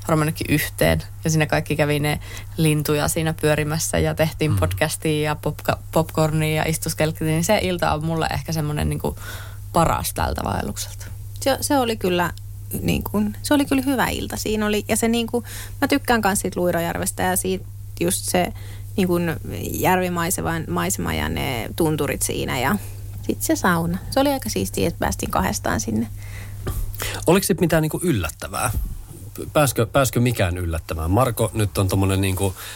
varmaan 0.07 0.33
yhteen. 0.49 1.03
Ja 1.23 1.29
siinä 1.29 1.45
kaikki 1.45 1.75
kävi 1.75 1.99
ne 1.99 2.19
lintuja 2.57 3.07
siinä 3.07 3.33
pyörimässä 3.33 3.99
ja 3.99 4.15
tehtiin 4.15 4.51
mm. 4.51 4.57
podcastia 4.57 5.21
ja 5.21 5.35
popka- 5.35 5.79
popcornia 5.91 6.55
ja 6.55 6.69
istuskeltiin. 6.69 7.27
Niin 7.27 7.43
se 7.43 7.59
ilta 7.61 7.93
on 7.93 8.05
mulle 8.05 8.27
ehkä 8.33 8.51
semmoinen 8.51 8.89
niin 8.89 9.01
paras 9.73 10.13
tältä 10.13 10.41
vaellukselta 10.43 11.05
se, 11.47 11.57
se 11.61 11.77
oli 11.77 11.97
kyllä 11.97 12.33
niin 12.81 13.03
kuin, 13.03 13.35
se 13.43 13.53
oli 13.53 13.65
kyllä 13.65 13.81
hyvä 13.81 14.07
ilta. 14.07 14.37
Siinä 14.37 14.65
oli, 14.65 14.85
ja 14.87 14.95
se 14.95 15.07
niin 15.07 15.27
kuin, 15.27 15.43
mä 15.81 15.87
tykkään 15.87 16.21
myös 16.23 16.39
siitä 16.39 16.59
Luirojärvestä 16.59 17.23
ja 17.23 17.35
siitä 17.35 17.65
just 17.99 18.25
se 18.25 18.53
niin 18.97 19.07
kuin 19.07 19.35
järvimaisema 19.71 20.51
maisema 20.67 21.13
ja 21.13 21.29
ne 21.29 21.69
tunturit 21.75 22.21
siinä 22.21 22.59
ja 22.59 22.75
sitten 23.17 23.45
se 23.45 23.55
sauna. 23.55 23.97
Se 24.11 24.19
oli 24.19 24.29
aika 24.29 24.49
siistiä, 24.49 24.87
että 24.87 24.99
päästiin 24.99 25.31
kahdestaan 25.31 25.79
sinne. 25.79 26.07
Oliko 27.27 27.43
sitten 27.43 27.63
mitään 27.63 27.81
niin 27.81 27.89
kuin 27.89 28.03
yllättävää? 28.03 28.71
Pääskö, 29.53 29.85
pääskö 29.85 30.19
mikään 30.19 30.57
yllättämään? 30.57 31.11
Marko 31.11 31.51
nyt 31.53 31.77
on 31.77 31.87
tuommoinen 31.87 32.21
niin 32.21 32.35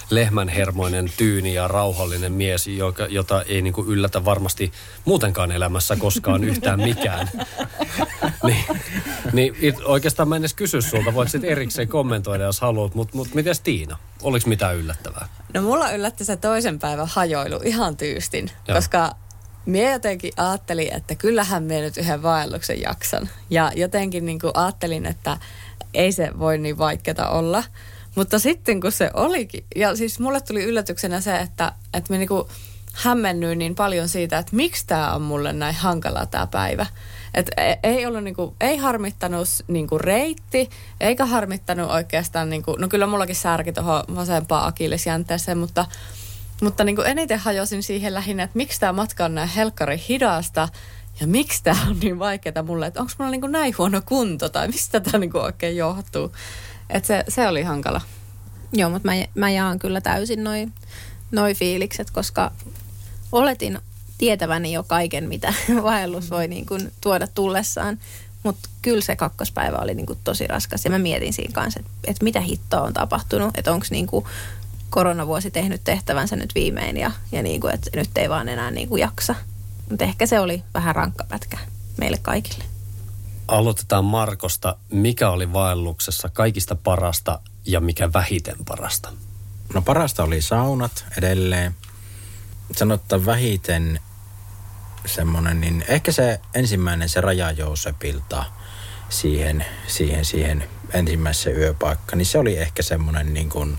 lehmänhermoinen, 0.10 1.12
tyyni 1.18 1.54
ja 1.54 1.68
rauhallinen 1.68 2.32
mies, 2.32 2.68
joka, 2.68 3.06
jota 3.06 3.42
ei 3.42 3.62
niin 3.62 3.74
kuin 3.74 3.88
yllätä 3.88 4.26
varmasti 4.26 4.72
muutenkaan 5.06 5.52
elämässä 5.52 5.96
koskaan 5.96 6.44
yhtään 6.44 6.80
mikään. 6.80 7.30
niin, 8.44 8.66
niin 9.34 9.76
oikeastaan 9.86 10.30
mä 10.30 10.36
en 10.36 10.42
edes 10.42 10.54
kysy 10.54 10.82
sulta, 10.82 11.14
voit 11.14 11.30
sitten 11.30 11.50
erikseen 11.50 11.88
kommentoida, 11.88 12.44
jos 12.44 12.62
haluat, 12.62 12.96
mutta 12.96 13.18
mut, 13.18 13.34
miten 13.34 13.56
Tiina? 13.64 13.98
Oliko 14.22 14.50
mitään 14.50 14.76
yllättävää? 14.76 15.28
No 15.54 15.62
mulla 15.62 15.92
yllätti 15.92 16.26
se 16.26 16.38
toisen 16.38 16.80
päivän 16.80 17.08
hajoilu 17.08 17.60
ihan 17.64 17.98
tyystin, 17.98 18.52
Joo. 18.68 18.76
koska 18.76 19.16
Mie 19.66 19.92
jotenkin 19.92 20.34
ajattelin, 20.38 20.94
että 20.94 21.16
kyllähän 21.16 21.64
me 21.64 21.82
nyt 21.82 21.98
yhden 21.98 22.24
vaelluksen 22.24 22.82
jaksan. 22.82 23.30
Ja 23.50 23.72
jotenkin 23.76 24.26
niin 24.26 24.40
kuin 24.40 24.52
ajattelin, 24.54 25.06
että 25.06 25.38
ei 25.94 26.12
se 26.12 26.32
voi 26.40 26.58
niin 26.58 26.78
vaikeata 26.78 27.30
olla. 27.30 27.64
Mutta 28.16 28.40
sitten 28.40 28.82
kun 28.82 28.92
se 28.92 29.12
olikin, 29.14 29.66
ja 29.76 29.96
siis 29.96 30.20
mulle 30.20 30.42
tuli 30.42 30.64
yllätyksenä 30.64 31.22
se, 31.22 31.38
että, 31.38 31.72
että 31.94 32.14
me 32.14 32.18
niinku 32.18 32.48
hämmennyin 32.94 33.60
niin 33.60 33.76
paljon 33.76 34.10
siitä, 34.10 34.38
että 34.38 34.56
miksi 34.56 34.88
tämä 34.88 35.14
on 35.14 35.22
mulle 35.22 35.54
näin 35.54 35.76
hankala 35.76 36.26
tämä 36.26 36.48
päivä. 36.48 36.86
Et 37.34 37.50
e, 37.58 37.76
ei, 37.84 38.06
ollut 38.06 38.24
niinku, 38.24 38.56
ei 38.62 38.78
harmittanut 38.78 39.48
niinku 39.68 39.98
reitti, 39.98 40.70
eikä 41.00 41.26
harmittanut 41.26 41.92
oikeastaan, 41.92 42.50
niinku, 42.50 42.76
no 42.76 42.88
kyllä 42.88 43.08
mullakin 43.08 43.36
särki 43.36 43.72
tuohon 43.72 44.04
vasempaan 44.16 44.68
akillisjänteeseen, 44.68 45.58
mutta, 45.58 45.86
mutta 46.62 46.84
niinku 46.84 47.02
eniten 47.02 47.40
hajosin 47.40 47.84
siihen 47.84 48.14
lähinnä, 48.14 48.44
että 48.44 48.58
miksi 48.58 48.80
tämä 48.80 48.94
matka 48.94 49.26
on 49.26 49.36
näin 49.36 49.50
helkkari 49.50 50.04
hidasta, 50.10 50.70
ja 51.22 51.28
miksi 51.28 51.64
tämä 51.64 51.88
on 51.88 52.00
niin 52.00 52.20
vaikeaa 52.20 52.64
mulle, 52.64 52.88
että 52.88 53.00
onko 53.00 53.14
mulla 53.18 53.32
niin 53.32 53.52
näin 53.52 53.76
huono 53.78 54.02
kunto 54.06 54.50
tai 54.50 54.68
mistä 54.68 55.00
tämä 55.00 55.18
niin 55.18 55.38
oikein 55.38 55.78
johtuu. 55.78 56.32
Että 56.90 57.08
se, 57.08 57.24
se 57.28 57.48
oli 57.48 57.64
hankala. 57.64 58.02
Joo, 58.74 58.90
mutta 58.90 59.08
mä, 59.08 59.14
mä 59.36 59.50
jaan 59.50 59.80
kyllä 59.80 60.02
täysin 60.02 60.44
noin 60.44 60.74
noi 61.32 61.56
fiilikset, 61.56 62.12
koska 62.12 62.52
oletin 63.32 63.80
tietäväni 64.18 64.74
jo 64.74 64.84
kaiken, 64.84 65.30
mitä 65.30 65.54
vaellus 65.84 66.32
voi 66.32 66.48
niin 66.48 66.66
kuin 66.66 66.92
tuoda 67.02 67.28
tullessaan. 67.28 68.00
Mutta 68.44 68.70
kyllä 68.82 69.02
se 69.02 69.16
kakkospäivä 69.16 69.78
oli 69.78 69.94
niin 69.94 70.06
kuin 70.06 70.20
tosi 70.24 70.48
raskas 70.48 70.86
ja 70.86 70.92
mä 70.92 71.00
mietin 71.00 71.34
siinä 71.34 71.54
kanssa, 71.54 71.80
että, 71.80 71.92
että 72.08 72.24
mitä 72.24 72.40
hittoa 72.40 72.82
on 72.82 72.94
tapahtunut, 72.94 73.58
että 73.58 73.72
onko 73.72 73.86
niin 73.90 74.08
kuin 74.08 74.26
koronavuosi 74.90 75.52
tehnyt 75.52 75.82
tehtävänsä 75.84 76.36
nyt 76.36 76.56
viimein 76.56 76.98
ja, 76.98 77.12
ja 77.32 77.44
niin 77.44 77.62
kuin, 77.62 77.74
että 77.74 77.90
nyt 77.96 78.18
ei 78.18 78.30
vaan 78.30 78.50
enää 78.50 78.72
niin 78.72 78.90
kuin 78.90 79.00
jaksa. 79.00 79.36
Mutta 79.92 80.06
ehkä 80.06 80.26
se 80.26 80.40
oli 80.40 80.64
vähän 80.74 80.96
rankka 80.96 81.24
pätkä 81.24 81.58
meille 81.98 82.18
kaikille. 82.22 82.64
Aloitetaan 83.48 84.06
Markosta. 84.06 84.78
Mikä 84.92 85.30
oli 85.30 85.54
vaelluksessa 85.54 86.30
kaikista 86.30 86.76
parasta 86.76 87.40
ja 87.66 87.80
mikä 87.80 88.14
vähiten 88.14 88.56
parasta? 88.66 89.10
No 89.74 89.82
parasta 89.82 90.24
oli 90.24 90.42
saunat 90.42 91.06
edelleen. 91.18 91.76
Sanotta 92.76 93.26
vähiten 93.26 94.00
semmoinen, 95.06 95.62
niin 95.62 95.86
ehkä 95.88 96.12
se 96.12 96.40
ensimmäinen 96.54 97.10
se 97.10 97.22
Raja 97.22 97.52
Joosepilta 97.52 98.46
siihen, 99.10 99.66
siihen, 99.88 100.26
siihen 100.26 100.70
ensimmäiseen 100.94 101.58
yöpaikkaan, 101.58 102.18
niin 102.18 102.26
se 102.26 102.38
oli 102.38 102.58
ehkä 102.58 102.84
semmoinen 102.84 103.34
niin 103.34 103.50
kuin, 103.50 103.78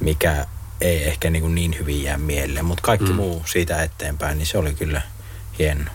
mikä 0.00 0.46
ei 0.80 1.08
ehkä 1.08 1.30
niin, 1.30 1.42
kuin 1.42 1.54
niin 1.54 1.78
hyvin 1.78 2.02
jää 2.02 2.18
mieleen, 2.18 2.64
mutta 2.64 2.82
kaikki 2.82 3.10
mm. 3.10 3.16
muu 3.16 3.42
siitä 3.46 3.82
eteenpäin, 3.82 4.38
niin 4.38 4.46
se 4.46 4.58
oli 4.58 4.74
kyllä– 4.74 5.02
hieno. 5.58 5.90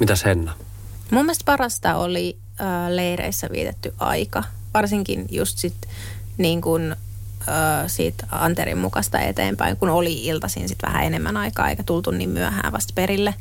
Mitäs 0.00 0.24
Henna? 0.24 0.54
Mun 1.10 1.24
mielestä 1.24 1.44
parasta 1.44 1.96
oli 1.96 2.36
äh, 2.60 2.66
leireissä 2.88 3.48
vietetty 3.52 3.94
aika. 3.98 4.44
Varsinkin 4.74 5.26
just 5.30 5.58
sit 5.58 5.74
niin 6.38 6.60
kun, 6.60 6.96
äh, 7.48 7.84
siitä 7.86 8.26
Anterin 8.30 8.78
mukasta 8.78 9.20
eteenpäin, 9.20 9.76
kun 9.76 9.88
oli 9.88 10.26
iltaisin 10.26 10.68
sit 10.68 10.78
vähän 10.82 11.04
enemmän 11.04 11.36
aikaa 11.36 11.70
eikä 11.70 11.82
tultu 11.82 12.10
niin 12.10 12.30
myöhään 12.30 12.72
vasta 12.72 12.92
perille. 12.94 13.34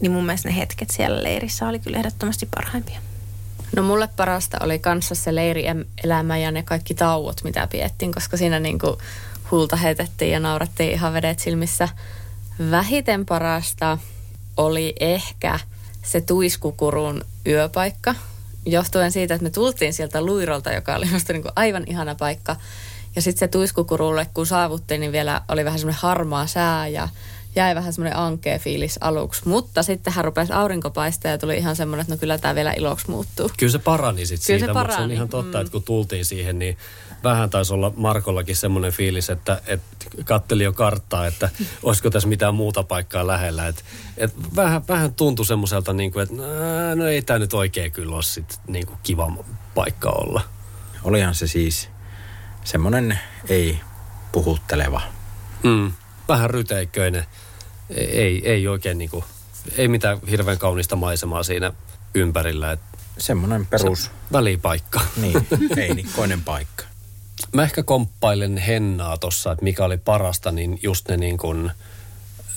Niin 0.00 0.12
mun 0.12 0.26
mielestä 0.26 0.48
ne 0.48 0.56
hetket 0.56 0.90
siellä 0.90 1.22
leirissä 1.22 1.68
oli 1.68 1.78
kyllä 1.78 1.98
ehdottomasti 1.98 2.48
parhaimpia. 2.54 3.00
No 3.76 3.82
mulle 3.82 4.08
parasta 4.16 4.58
oli 4.60 4.78
kanssa 4.78 5.14
se 5.14 5.34
leirielämä 5.34 6.38
ja 6.38 6.50
ne 6.50 6.62
kaikki 6.62 6.94
tauot, 6.94 7.44
mitä 7.44 7.66
piettiin, 7.66 8.12
koska 8.12 8.36
siinä 8.36 8.60
niinku 8.60 8.98
hulta 9.50 9.76
heitettiin 9.76 10.32
ja 10.32 10.40
naurattiin 10.40 10.92
ihan 10.92 11.12
vedet 11.12 11.38
silmissä. 11.38 11.88
Vähiten 12.70 13.26
parasta 13.26 13.98
oli 14.56 14.94
ehkä 15.00 15.58
se 16.02 16.20
tuiskukurun 16.20 17.24
yöpaikka, 17.46 18.14
johtuen 18.66 19.12
siitä, 19.12 19.34
että 19.34 19.44
me 19.44 19.50
tultiin 19.50 19.92
sieltä 19.92 20.22
luirolta, 20.22 20.72
joka 20.72 20.94
oli 20.94 21.04
minusta 21.06 21.32
niin 21.32 21.44
aivan 21.56 21.84
ihana 21.86 22.14
paikka. 22.14 22.56
Ja 23.16 23.22
sitten 23.22 23.38
se 23.38 23.48
tuiskukurulle, 23.48 24.26
kun 24.34 24.46
saavuttiin, 24.46 25.00
niin 25.00 25.12
vielä 25.12 25.42
oli 25.48 25.64
vähän 25.64 25.78
semmoinen 25.78 26.02
harmaa 26.02 26.46
sää 26.46 26.88
ja 26.88 27.08
jäi 27.56 27.74
vähän 27.74 27.92
semmoinen 27.92 28.18
ankea 28.18 28.58
fiilis 28.58 28.98
aluksi. 29.00 29.48
Mutta 29.48 29.82
sitten 29.82 30.12
hän 30.12 30.24
rupesi 30.24 30.52
aurinko 30.52 30.90
paistaa 30.90 31.30
ja 31.30 31.38
tuli 31.38 31.56
ihan 31.56 31.76
semmoinen, 31.76 32.02
että 32.02 32.14
no 32.14 32.18
kyllä 32.18 32.38
tämä 32.38 32.54
vielä 32.54 32.72
iloksi 32.72 33.10
muuttuu. 33.10 33.50
Kyllä 33.58 33.72
se 33.72 33.78
parani 33.78 34.26
sitten 34.26 34.46
siitä, 34.46 34.66
se 34.66 34.72
parani. 34.72 34.86
mutta 34.86 34.96
se 34.96 35.02
on 35.02 35.10
ihan 35.10 35.28
totta, 35.28 35.58
mm. 35.58 35.60
että 35.60 35.72
kun 35.72 35.82
tultiin 35.82 36.24
siihen, 36.24 36.58
niin 36.58 36.78
vähän 37.24 37.50
taisi 37.50 37.74
olla 37.74 37.92
Markollakin 37.96 38.56
semmoinen 38.56 38.92
fiilis, 38.92 39.30
että, 39.30 39.62
että 39.66 40.06
katteli 40.24 40.64
jo 40.64 40.72
karttaa, 40.72 41.26
että 41.26 41.50
olisiko 41.82 42.10
tässä 42.10 42.28
mitään 42.28 42.54
muuta 42.54 42.82
paikkaa 42.82 43.26
lähellä. 43.26 43.68
Että, 43.68 43.82
että 44.16 44.36
vähän, 44.56 44.88
vähän 44.88 45.14
tuntui 45.14 45.46
semmoiselta, 45.46 45.92
niin 45.92 46.12
kuin, 46.12 46.22
että 46.22 46.34
no 46.94 47.06
ei 47.06 47.22
tämä 47.22 47.38
nyt 47.38 47.54
oikein 47.54 47.92
kyllä 47.92 48.14
ole 48.14 48.22
sit, 48.22 48.60
niin 48.66 48.86
kuin 48.86 48.98
kiva 49.02 49.32
paikka 49.74 50.10
olla. 50.10 50.42
Olihan 51.02 51.34
se 51.34 51.46
siis 51.46 51.88
semmoinen 52.64 53.18
ei 53.48 53.80
puhutteleva. 54.32 55.00
Mm. 55.62 55.92
vähän 56.28 56.50
ryteikköinen. 56.50 57.26
Ei, 57.90 58.48
ei 58.48 58.68
oikein 58.68 58.98
niinku, 58.98 59.24
ei 59.76 59.88
mitään 59.88 60.18
hirveän 60.30 60.58
kaunista 60.58 60.96
maisemaa 60.96 61.42
siinä 61.42 61.72
ympärillä. 62.14 62.72
Et 62.72 62.80
Semmoinen 63.18 63.66
perus, 63.66 64.10
välipaikka. 64.32 65.00
niin, 65.16 65.46
heinikkoinen 65.76 66.42
paikka. 66.42 66.84
Mä 67.52 67.62
ehkä 67.62 67.82
komppailen 67.82 68.56
Hennaa 68.56 69.18
tossa, 69.18 69.52
että 69.52 69.64
mikä 69.64 69.84
oli 69.84 69.98
parasta, 69.98 70.52
niin 70.52 70.78
just 70.82 71.08
ne 71.08 71.16
niin 71.16 71.38
kuin 71.38 71.70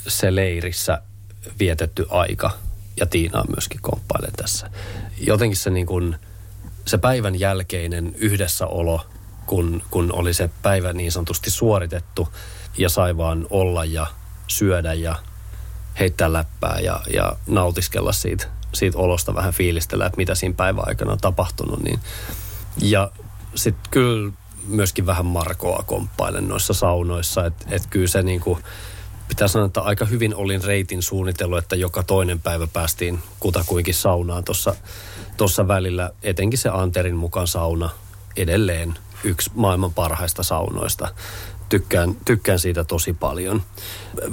se 0.08 0.36
leirissä 0.36 1.02
vietetty 1.60 2.06
aika. 2.10 2.52
Ja 3.00 3.06
Tiinaa 3.06 3.46
myöskin 3.48 3.82
komppailen 3.82 4.32
tässä. 4.32 4.70
Jotenkin 5.18 5.58
se 5.58 5.70
niin 5.70 5.86
kuin, 5.86 6.16
se 6.86 6.98
päivän 6.98 7.40
jälkeinen 7.40 8.16
yhdessäolo, 8.18 9.06
kun, 9.46 9.84
kun 9.92 10.14
oli 10.14 10.34
se 10.34 10.50
päivä 10.62 10.94
niin 10.94 11.12
sanotusti 11.12 11.52
suoritettu 11.52 12.28
ja 12.78 12.90
sai 12.90 13.18
vaan 13.18 13.48
olla 13.50 13.86
ja 13.86 14.08
syödä 14.48 14.94
ja 14.94 15.16
heittää 16.00 16.34
läppää 16.34 16.80
ja, 16.80 17.02
ja 17.14 17.36
nautiskella 17.48 18.12
siitä, 18.12 18.46
siitä 18.74 18.98
olosta, 18.98 19.36
vähän 19.36 19.54
fiilistellä, 19.54 20.06
että 20.06 20.18
mitä 20.18 20.36
siinä 20.36 20.56
päivän 20.56 20.88
aikana 20.88 21.12
on 21.12 21.18
tapahtunut. 21.18 21.84
Niin. 21.84 22.00
Ja 22.82 23.12
sitten 23.56 23.92
kyllä 23.92 24.32
myöskin 24.68 25.06
vähän 25.06 25.26
Markoa 25.26 25.84
komppailen 25.88 26.48
noissa 26.48 26.74
saunoissa, 26.74 27.46
että 27.46 27.66
et 27.70 27.88
kyllä 27.90 28.08
se 28.08 28.24
niinku, 28.24 28.60
pitää 29.28 29.48
sanoa, 29.48 29.66
että 29.66 29.82
aika 29.82 30.06
hyvin 30.06 30.36
olin 30.36 30.64
reitin 30.64 31.02
suunnitellut, 31.02 31.58
että 31.58 31.76
joka 31.76 32.04
toinen 32.04 32.40
päivä 32.40 32.68
päästiin 32.68 33.20
kutakuinkin 33.40 33.94
saunaan 33.94 34.44
tuossa 34.44 34.76
tossa 35.38 35.68
välillä, 35.68 36.12
etenkin 36.24 36.60
se 36.60 36.70
Anterin 36.70 37.16
mukaan 37.16 37.48
sauna 37.48 37.90
edelleen 38.38 38.94
yksi 39.24 39.52
maailman 39.54 39.94
parhaista 39.94 40.44
saunoista. 40.44 41.08
Tykkään, 41.70 42.16
tykkään 42.26 42.60
siitä 42.60 42.84
tosi 42.84 43.14
paljon. 43.14 43.62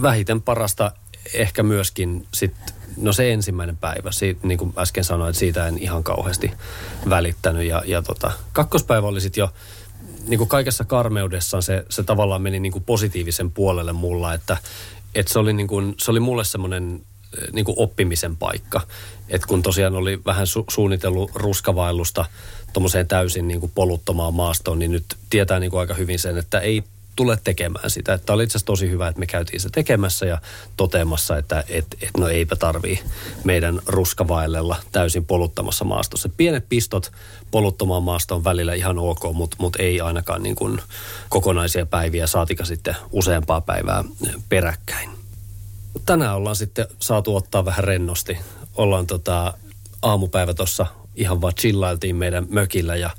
Vähiten 0.03 0.43
parasta 0.43 0.93
ehkä 1.35 1.63
myöskin 1.63 2.27
sit, 2.35 2.55
no 2.97 3.13
se 3.13 3.33
ensimmäinen 3.33 3.77
päivä, 3.77 4.13
siitä, 4.13 4.47
niin 4.47 4.59
kuin 4.59 4.73
äsken 4.79 5.05
sanoin, 5.05 5.35
siitä 5.35 5.67
en 5.67 5.79
ihan 5.79 6.05
kauheasti 6.05 6.51
välittänyt. 7.11 7.67
Ja, 7.67 7.83
ja 7.87 8.03
tota, 8.03 8.33
kakkospäivä 8.53 9.07
oli 9.07 9.21
sitten 9.21 9.43
jo 9.43 9.51
niin 10.27 10.39
kuin 10.39 10.49
kaikessa 10.49 10.85
karmeudessaan 10.85 11.62
se, 11.62 11.85
se 11.89 12.03
tavallaan 12.03 12.43
meni 12.43 12.61
niin 12.61 12.73
kuin 12.73 12.85
positiivisen 12.85 13.50
puolelle 13.50 13.93
mulla, 13.93 14.35
että, 14.35 14.57
että 15.15 15.33
se, 15.33 15.39
oli 15.39 15.53
niin 15.53 15.69
kuin, 15.69 15.95
se 15.99 16.11
oli 16.11 16.21
mulle 16.21 16.45
semmoinen 16.45 17.00
niin 17.53 17.65
kuin 17.65 17.75
oppimisen 17.79 18.37
paikka. 18.37 18.81
että 19.29 19.47
kun 19.47 19.62
tosiaan 19.62 19.95
oli 19.95 20.21
vähän 20.27 20.47
su- 20.47 20.65
suunnitellut 20.71 21.31
ruskavaillusta 21.35 22.25
tuommoiseen 22.73 23.09
täysin 23.09 23.49
niin 23.49 23.61
kuin 23.61 23.73
poluttomaan 23.75 24.35
maastoon, 24.35 24.79
niin 24.79 24.91
nyt 24.91 25.05
tietää 25.31 25.61
niin 25.61 25.71
kuin 25.71 25.81
aika 25.81 25.95
hyvin 25.95 26.19
sen, 26.19 26.39
että 26.39 26.59
ei 26.59 26.83
tule 27.21 27.39
tekemään 27.45 27.91
sitä. 27.91 28.15
Että 28.15 28.33
oli 28.33 28.45
itse 28.45 28.53
asiassa 28.53 28.67
tosi 28.67 28.91
hyvä, 28.91 29.09
että 29.09 29.21
me 29.21 29.27
käytiin 29.27 29.61
se 29.61 29.69
tekemässä 29.71 30.27
ja 30.27 30.39
toteamassa, 30.77 31.37
että 31.37 31.65
et, 31.69 31.87
et 32.00 32.11
no 32.19 32.29
eipä 32.29 32.57
tarvii 32.57 33.00
meidän 33.45 33.81
ruskavaellella 33.87 34.77
täysin 34.93 35.27
poluttamassa 35.27 35.85
maastossa. 35.85 36.29
Pienet 36.37 36.69
pistot 36.69 37.12
poluttomaan 37.50 38.03
maastoon 38.03 38.45
välillä 38.45 38.75
ihan 38.75 38.99
ok, 38.99 39.21
mutta 39.33 39.57
mut 39.61 39.77
ei 39.77 40.00
ainakaan 40.00 40.43
niin 40.43 40.55
kuin 40.55 40.83
kokonaisia 41.29 41.87
päiviä, 41.87 42.27
saatika 42.27 42.65
sitten 42.65 42.97
useampaa 43.12 43.61
päivää 43.61 44.05
peräkkäin. 44.49 45.11
Tänään 46.07 46.37
ollaan 46.37 46.57
sitten 46.57 46.87
saatu 46.99 47.37
ottaa 47.37 47.65
vähän 47.65 47.85
rennosti. 47.85 48.39
Ollaan 48.75 49.07
tota, 49.07 49.55
aamupäivä 50.03 50.55
tuossa 50.55 50.87
ihan 51.15 51.41
vaan 51.41 51.55
chillailtiin 51.55 52.17
meidän 52.17 52.47
mökillä 52.50 52.97
ja 52.97 53.11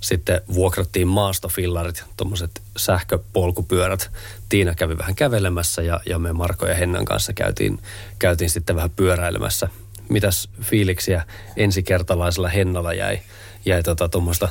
sitten 0.00 0.40
vuokrattiin 0.54 1.08
maastofillarit, 1.08 2.04
tuommoiset 2.16 2.62
sähköpolkupyörät. 2.76 4.10
Tiina 4.48 4.74
kävi 4.74 4.98
vähän 4.98 5.14
kävelemässä 5.14 5.82
ja, 5.82 6.00
ja 6.06 6.18
me 6.18 6.32
Marko 6.32 6.66
ja 6.66 6.74
Hennan 6.74 7.04
kanssa 7.04 7.32
käytiin, 7.32 7.78
käytiin 8.18 8.50
sitten 8.50 8.76
vähän 8.76 8.90
pyöräilemässä. 8.90 9.68
Mitäs 10.08 10.48
fiiliksiä 10.62 11.24
ensikertalaisella 11.56 12.48
Hennalla 12.48 12.94
jäi, 12.94 13.18
jäi 13.64 13.82
tota 13.82 14.08
tuommoista 14.08 14.48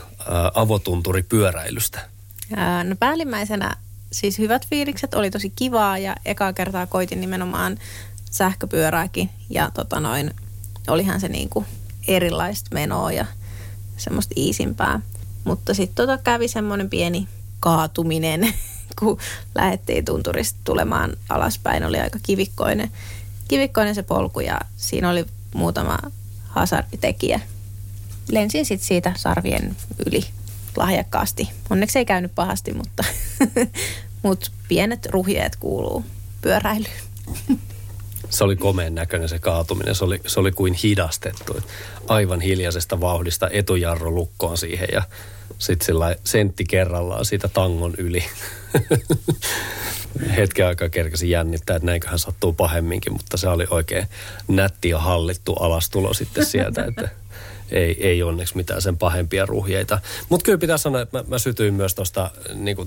avotunturipyöräilystä? 0.53 1.99
Ää, 2.55 2.83
No 2.83 2.95
päällimmäisenä 2.99 3.75
siis 4.11 4.39
hyvät 4.39 4.67
fiilikset, 4.67 5.13
oli 5.13 5.31
tosi 5.31 5.53
kivaa 5.55 5.97
ja 5.97 6.15
ekaa 6.25 6.53
kertaa 6.53 6.87
koitin 6.87 7.21
nimenomaan 7.21 7.77
sähköpyörääkin 8.31 9.29
ja 9.49 9.71
tota 9.73 9.99
noin, 9.99 10.33
olihan 10.87 11.19
se 11.21 11.27
niinku 11.27 11.65
erilaista 12.07 12.69
menoa 12.73 13.11
ja 13.11 13.25
semmoista 13.97 14.33
iisimpää. 14.37 15.01
Mutta 15.45 15.73
sitten 15.73 15.95
tota 15.95 16.23
kävi 16.23 16.47
semmoinen 16.47 16.89
pieni 16.89 17.27
kaatuminen, 17.59 18.53
kun 18.99 19.17
lähdettiin 19.55 20.05
tunturista 20.05 20.59
tulemaan 20.63 21.17
alaspäin. 21.29 21.85
Oli 21.85 21.99
aika 21.99 22.19
kivikkoinen, 22.23 22.91
kivikkoinen 23.47 23.95
se 23.95 24.03
polku 24.03 24.39
ja 24.39 24.61
siinä 24.77 25.09
oli 25.09 25.25
muutama 25.53 25.97
hasarditekijä. 26.47 27.39
Lensin 28.31 28.65
sitten 28.65 28.87
siitä 28.87 29.13
sarvien 29.15 29.75
yli 30.05 30.25
lahjakkaasti. 30.77 31.49
Onneksi 31.69 31.99
ei 31.99 32.05
käynyt 32.05 32.35
pahasti, 32.35 32.73
mutta, 32.73 33.03
mutta 34.23 34.51
pienet 34.67 35.05
ruhjeet 35.05 35.55
kuuluu 35.55 36.05
pyöräilyyn. 36.41 36.91
Se 38.29 38.43
oli 38.43 38.55
komeen 38.55 38.95
näköinen 38.95 39.29
se 39.29 39.39
kaatuminen. 39.39 39.95
Se 39.95 40.03
oli, 40.03 40.21
se 40.27 40.39
oli 40.39 40.51
kuin 40.51 40.73
hidastettu. 40.73 41.59
Aivan 42.07 42.41
hiljaisesta 42.41 43.01
vauhdista 43.01 43.49
etujarro 43.51 44.11
lukkoon 44.11 44.57
siihen 44.57 44.87
ja 44.91 45.03
sitten 45.57 45.85
sillä 45.85 46.15
sentti 46.23 46.65
kerrallaan 46.65 47.25
siitä 47.25 47.47
tangon 47.47 47.93
yli. 47.97 48.23
Hetken 50.37 50.67
aikaa 50.67 50.89
kerkesi 50.89 51.29
jännittää, 51.29 51.75
että 51.75 51.85
näinköhän 51.85 52.19
sattuu 52.19 52.53
pahemminkin, 52.53 53.13
mutta 53.13 53.37
se 53.37 53.47
oli 53.47 53.67
oikein 53.69 54.07
nätti 54.47 54.89
ja 54.89 54.99
hallittu 54.99 55.53
alastulo 55.53 56.13
sitten 56.13 56.45
sieltä, 56.45 56.85
että 56.85 57.09
ei, 57.71 58.07
ei 58.07 58.23
onneksi 58.23 58.57
mitään 58.57 58.81
sen 58.81 58.97
pahempia 58.97 59.45
ruhjeita. 59.45 59.99
Mutta 60.29 60.45
kyllä 60.45 60.57
pitää 60.57 60.77
sanoa, 60.77 61.01
että 61.01 61.17
mä, 61.17 61.23
mä 61.27 61.37
sytyin 61.37 61.73
myös 61.73 61.95
tuosta 61.95 62.31
niin 62.53 62.77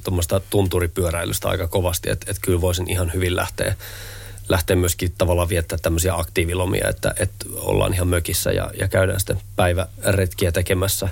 tunturipyöräilystä 0.50 1.48
aika 1.48 1.68
kovasti, 1.68 2.10
että, 2.10 2.30
että 2.30 2.42
kyllä 2.44 2.60
voisin 2.60 2.90
ihan 2.90 3.12
hyvin 3.14 3.36
lähteä 3.36 3.74
lähteä 4.48 4.76
myöskin 4.76 5.12
tavallaan 5.18 5.48
viettää 5.48 5.78
tämmöisiä 5.82 6.14
aktiivilomia, 6.14 6.88
että, 6.88 7.14
että 7.18 7.46
ollaan 7.56 7.94
ihan 7.94 8.08
mökissä 8.08 8.52
ja, 8.52 8.70
ja 8.80 8.88
käydään 8.88 9.20
sitten 9.20 9.40
päiväretkiä 9.56 10.52
tekemässä 10.52 11.08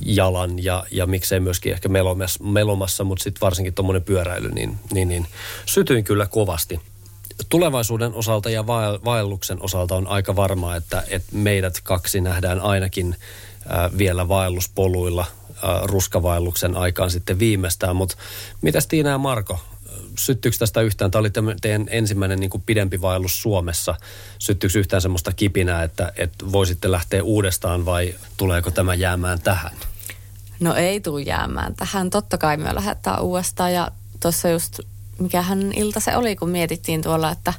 jalan 0.00 0.64
ja, 0.64 0.84
ja 0.90 1.06
miksei 1.06 1.40
myöskin 1.40 1.72
ehkä 1.72 1.88
melomassa, 1.88 2.44
melomassa 2.44 3.04
mutta 3.04 3.22
sitten 3.22 3.40
varsinkin 3.40 3.74
tuommoinen 3.74 4.02
pyöräily, 4.02 4.48
niin, 4.48 4.78
niin, 4.92 5.08
niin 5.08 5.26
sytyin 5.66 6.04
kyllä 6.04 6.26
kovasti. 6.26 6.80
Tulevaisuuden 7.48 8.14
osalta 8.14 8.50
ja 8.50 8.66
vaelluksen 9.04 9.62
osalta 9.62 9.94
on 9.94 10.06
aika 10.06 10.36
varmaa, 10.36 10.76
että, 10.76 11.04
että 11.08 11.28
meidät 11.32 11.80
kaksi 11.82 12.20
nähdään 12.20 12.60
ainakin 12.60 13.16
vielä 13.98 14.28
vaelluspoluilla 14.28 15.26
ruskavaelluksen 15.82 16.76
aikaan 16.76 17.10
sitten 17.10 17.38
viimeistään, 17.38 17.96
mutta 17.96 18.16
mitäs 18.62 18.86
Tiina 18.86 19.10
ja 19.10 19.18
Marko, 19.18 19.60
syttyykö 20.18 20.58
tästä 20.58 20.80
yhtään, 20.80 21.10
tämä 21.10 21.20
oli 21.20 21.30
teidän 21.60 21.86
ensimmäinen 21.90 22.40
niin 22.40 22.50
kuin 22.50 22.62
pidempi 22.66 23.00
vaellus 23.00 23.42
Suomessa, 23.42 23.94
syttyykö 24.38 24.78
yhtään 24.78 25.02
semmoista 25.02 25.32
kipinää, 25.32 25.82
että, 25.82 26.12
että 26.16 26.52
voisitte 26.52 26.90
lähteä 26.90 27.22
uudestaan 27.22 27.84
vai 27.84 28.14
tuleeko 28.36 28.70
tämä 28.70 28.94
jäämään 28.94 29.40
tähän? 29.40 29.72
No 30.60 30.74
ei 30.74 31.00
tule 31.00 31.22
jäämään 31.22 31.74
tähän. 31.74 32.10
Totta 32.10 32.38
kai 32.38 32.56
me 32.56 32.74
lähdetään 32.74 33.20
uudestaan. 33.20 33.72
Ja 33.72 33.90
tuossa 34.20 34.48
just, 34.48 34.80
mikähän 35.18 35.72
ilta 35.72 36.00
se 36.00 36.16
oli, 36.16 36.36
kun 36.36 36.50
mietittiin 36.50 37.02
tuolla, 37.02 37.30
että, 37.30 37.54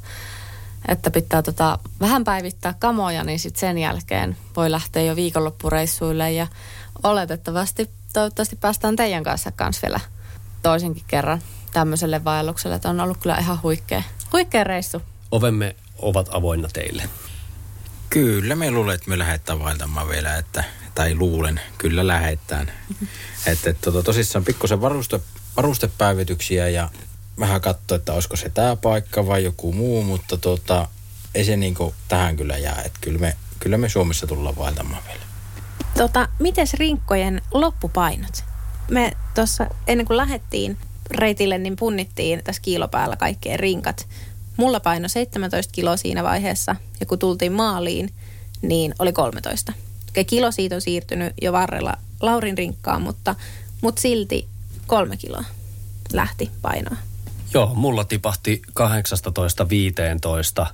että 0.87 1.11
pitää 1.11 1.41
tota, 1.41 1.79
vähän 1.99 2.23
päivittää 2.23 2.75
kamoja, 2.79 3.23
niin 3.23 3.39
sitten 3.39 3.59
sen 3.59 3.77
jälkeen 3.77 4.37
voi 4.55 4.71
lähteä 4.71 5.03
jo 5.03 5.15
viikonloppureissuille. 5.15 6.31
Ja 6.31 6.47
oletettavasti, 7.03 7.89
toivottavasti 8.13 8.55
päästään 8.55 8.95
teidän 8.95 9.23
kanssa 9.23 9.51
kanssa 9.51 9.81
vielä 9.81 9.99
toisenkin 10.61 11.03
kerran 11.07 11.41
tämmöiselle 11.73 12.23
vaellukselle. 12.23 12.75
Että 12.75 12.89
on 12.89 12.99
ollut 12.99 13.17
kyllä 13.17 13.37
ihan 13.37 13.61
huikea, 13.63 14.03
huikea 14.33 14.63
reissu. 14.63 15.01
Ovemme 15.31 15.75
ovat 15.99 16.29
avoinna 16.31 16.67
teille. 16.73 17.09
Kyllä, 18.09 18.55
me 18.55 18.71
luulen, 18.71 18.95
että 18.95 19.09
me 19.09 19.17
lähdetään 19.17 19.59
vaeltamaan 19.59 20.09
vielä, 20.09 20.37
että, 20.37 20.63
tai 20.95 21.15
luulen, 21.15 21.61
kyllä 21.77 22.07
lähdetään. 22.07 22.65
Mm-hmm. 22.65 23.07
Että 23.45 23.69
et, 23.69 23.81
tota, 23.81 24.03
tosissaan 24.03 24.45
pikkusen 24.45 24.81
varuste, 24.81 25.19
varustepäivityksiä 25.57 26.69
ja 26.69 26.89
vähän 27.39 27.61
katsoa, 27.61 27.95
että 27.95 28.13
olisiko 28.13 28.35
se 28.35 28.49
tämä 28.49 28.75
paikka 28.75 29.27
vai 29.27 29.43
joku 29.43 29.73
muu, 29.73 30.03
mutta 30.03 30.37
tota, 30.37 30.87
ei 31.35 31.45
se 31.45 31.57
niinku 31.57 31.93
tähän 32.07 32.37
kyllä 32.37 32.57
jää. 32.57 32.81
Että 32.85 32.99
kyllä 33.01 33.19
me, 33.19 33.37
kyllä 33.59 33.77
me 33.77 33.89
Suomessa 33.89 34.27
tullaan 34.27 34.55
vaeltamaan 34.57 35.03
vielä. 35.07 35.34
Tota, 35.97 36.27
mites 36.39 36.73
rinkkojen 36.73 37.41
loppupainot? 37.53 38.43
Me 38.89 39.11
tuossa 39.35 39.67
ennen 39.87 40.07
kuin 40.07 40.17
lähdettiin 40.17 40.77
reitille, 41.11 41.57
niin 41.57 41.75
punnittiin 41.75 42.43
tässä 42.43 42.61
kiilopäällä 42.61 43.15
kaikkien 43.15 43.59
rinkat. 43.59 44.07
Mulla 44.57 44.79
paino 44.79 45.07
17 45.07 45.71
kiloa 45.71 45.97
siinä 45.97 46.23
vaiheessa 46.23 46.75
ja 46.99 47.05
kun 47.05 47.19
tultiin 47.19 47.51
maaliin, 47.51 48.09
niin 48.61 48.95
oli 48.99 49.13
13. 49.13 49.73
Okei, 50.09 50.25
kilo 50.25 50.51
siitä 50.51 50.75
on 50.75 50.81
siirtynyt 50.81 51.33
jo 51.41 51.53
varrella 51.53 51.93
Laurin 52.21 52.57
rinkkaan, 52.57 53.01
mutta, 53.01 53.35
mutta 53.81 54.01
silti 54.01 54.47
kolme 54.87 55.17
kiloa 55.17 55.43
lähti 56.13 56.51
painoa. 56.61 56.97
Joo, 57.53 57.73
mulla 57.75 58.03
tipahti 58.03 58.61
18-15, 60.63 60.67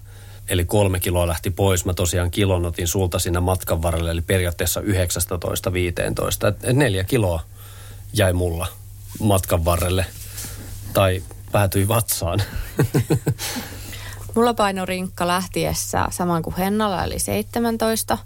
eli 0.51 0.65
kolme 0.65 0.99
kiloa 0.99 1.27
lähti 1.27 1.49
pois. 1.49 1.85
Mä 1.85 1.93
tosiaan 1.93 2.31
kilon 2.31 2.65
otin 2.65 2.87
sulta 2.87 3.19
siinä 3.19 3.41
matkan 3.41 3.81
varrelle, 3.81 4.11
eli 4.11 4.21
periaatteessa 4.21 4.79
19-15. 4.81 4.83
Et, 6.47 6.63
et 6.63 6.75
neljä 6.75 7.03
kiloa 7.03 7.41
jäi 8.13 8.33
mulla 8.33 8.67
matkan 9.19 9.65
varrelle, 9.65 10.05
tai 10.93 11.23
päätyi 11.51 11.87
vatsaan. 11.87 12.41
Mulla 14.35 14.53
painorinkka 14.53 15.27
lähtiessä 15.27 16.05
saman 16.09 16.41
kuin 16.43 16.55
Hennalla, 16.55 17.03
eli 17.03 17.19
17. 17.19 18.17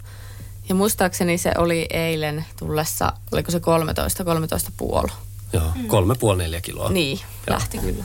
Ja 0.68 0.74
muistaakseni 0.74 1.38
se 1.38 1.52
oli 1.58 1.86
eilen 1.90 2.44
tullessa, 2.58 3.12
oliko 3.32 3.50
se 3.50 3.60
13, 3.60 4.24
13 4.24 4.72
puoli. 4.76 5.12
Joo, 5.52 5.72
kolme 5.86 6.14
puoli 6.14 6.42
neljä 6.42 6.60
kiloa. 6.60 6.90
Niin, 6.90 7.20
lähti 7.50 7.78
kyllä. 7.78 8.04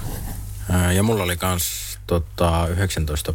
Ja 0.96 1.04
mulla 1.04 1.24
oli 1.24 1.38
kans 1.38 1.64
tota, 2.08 2.68
19 2.68 3.34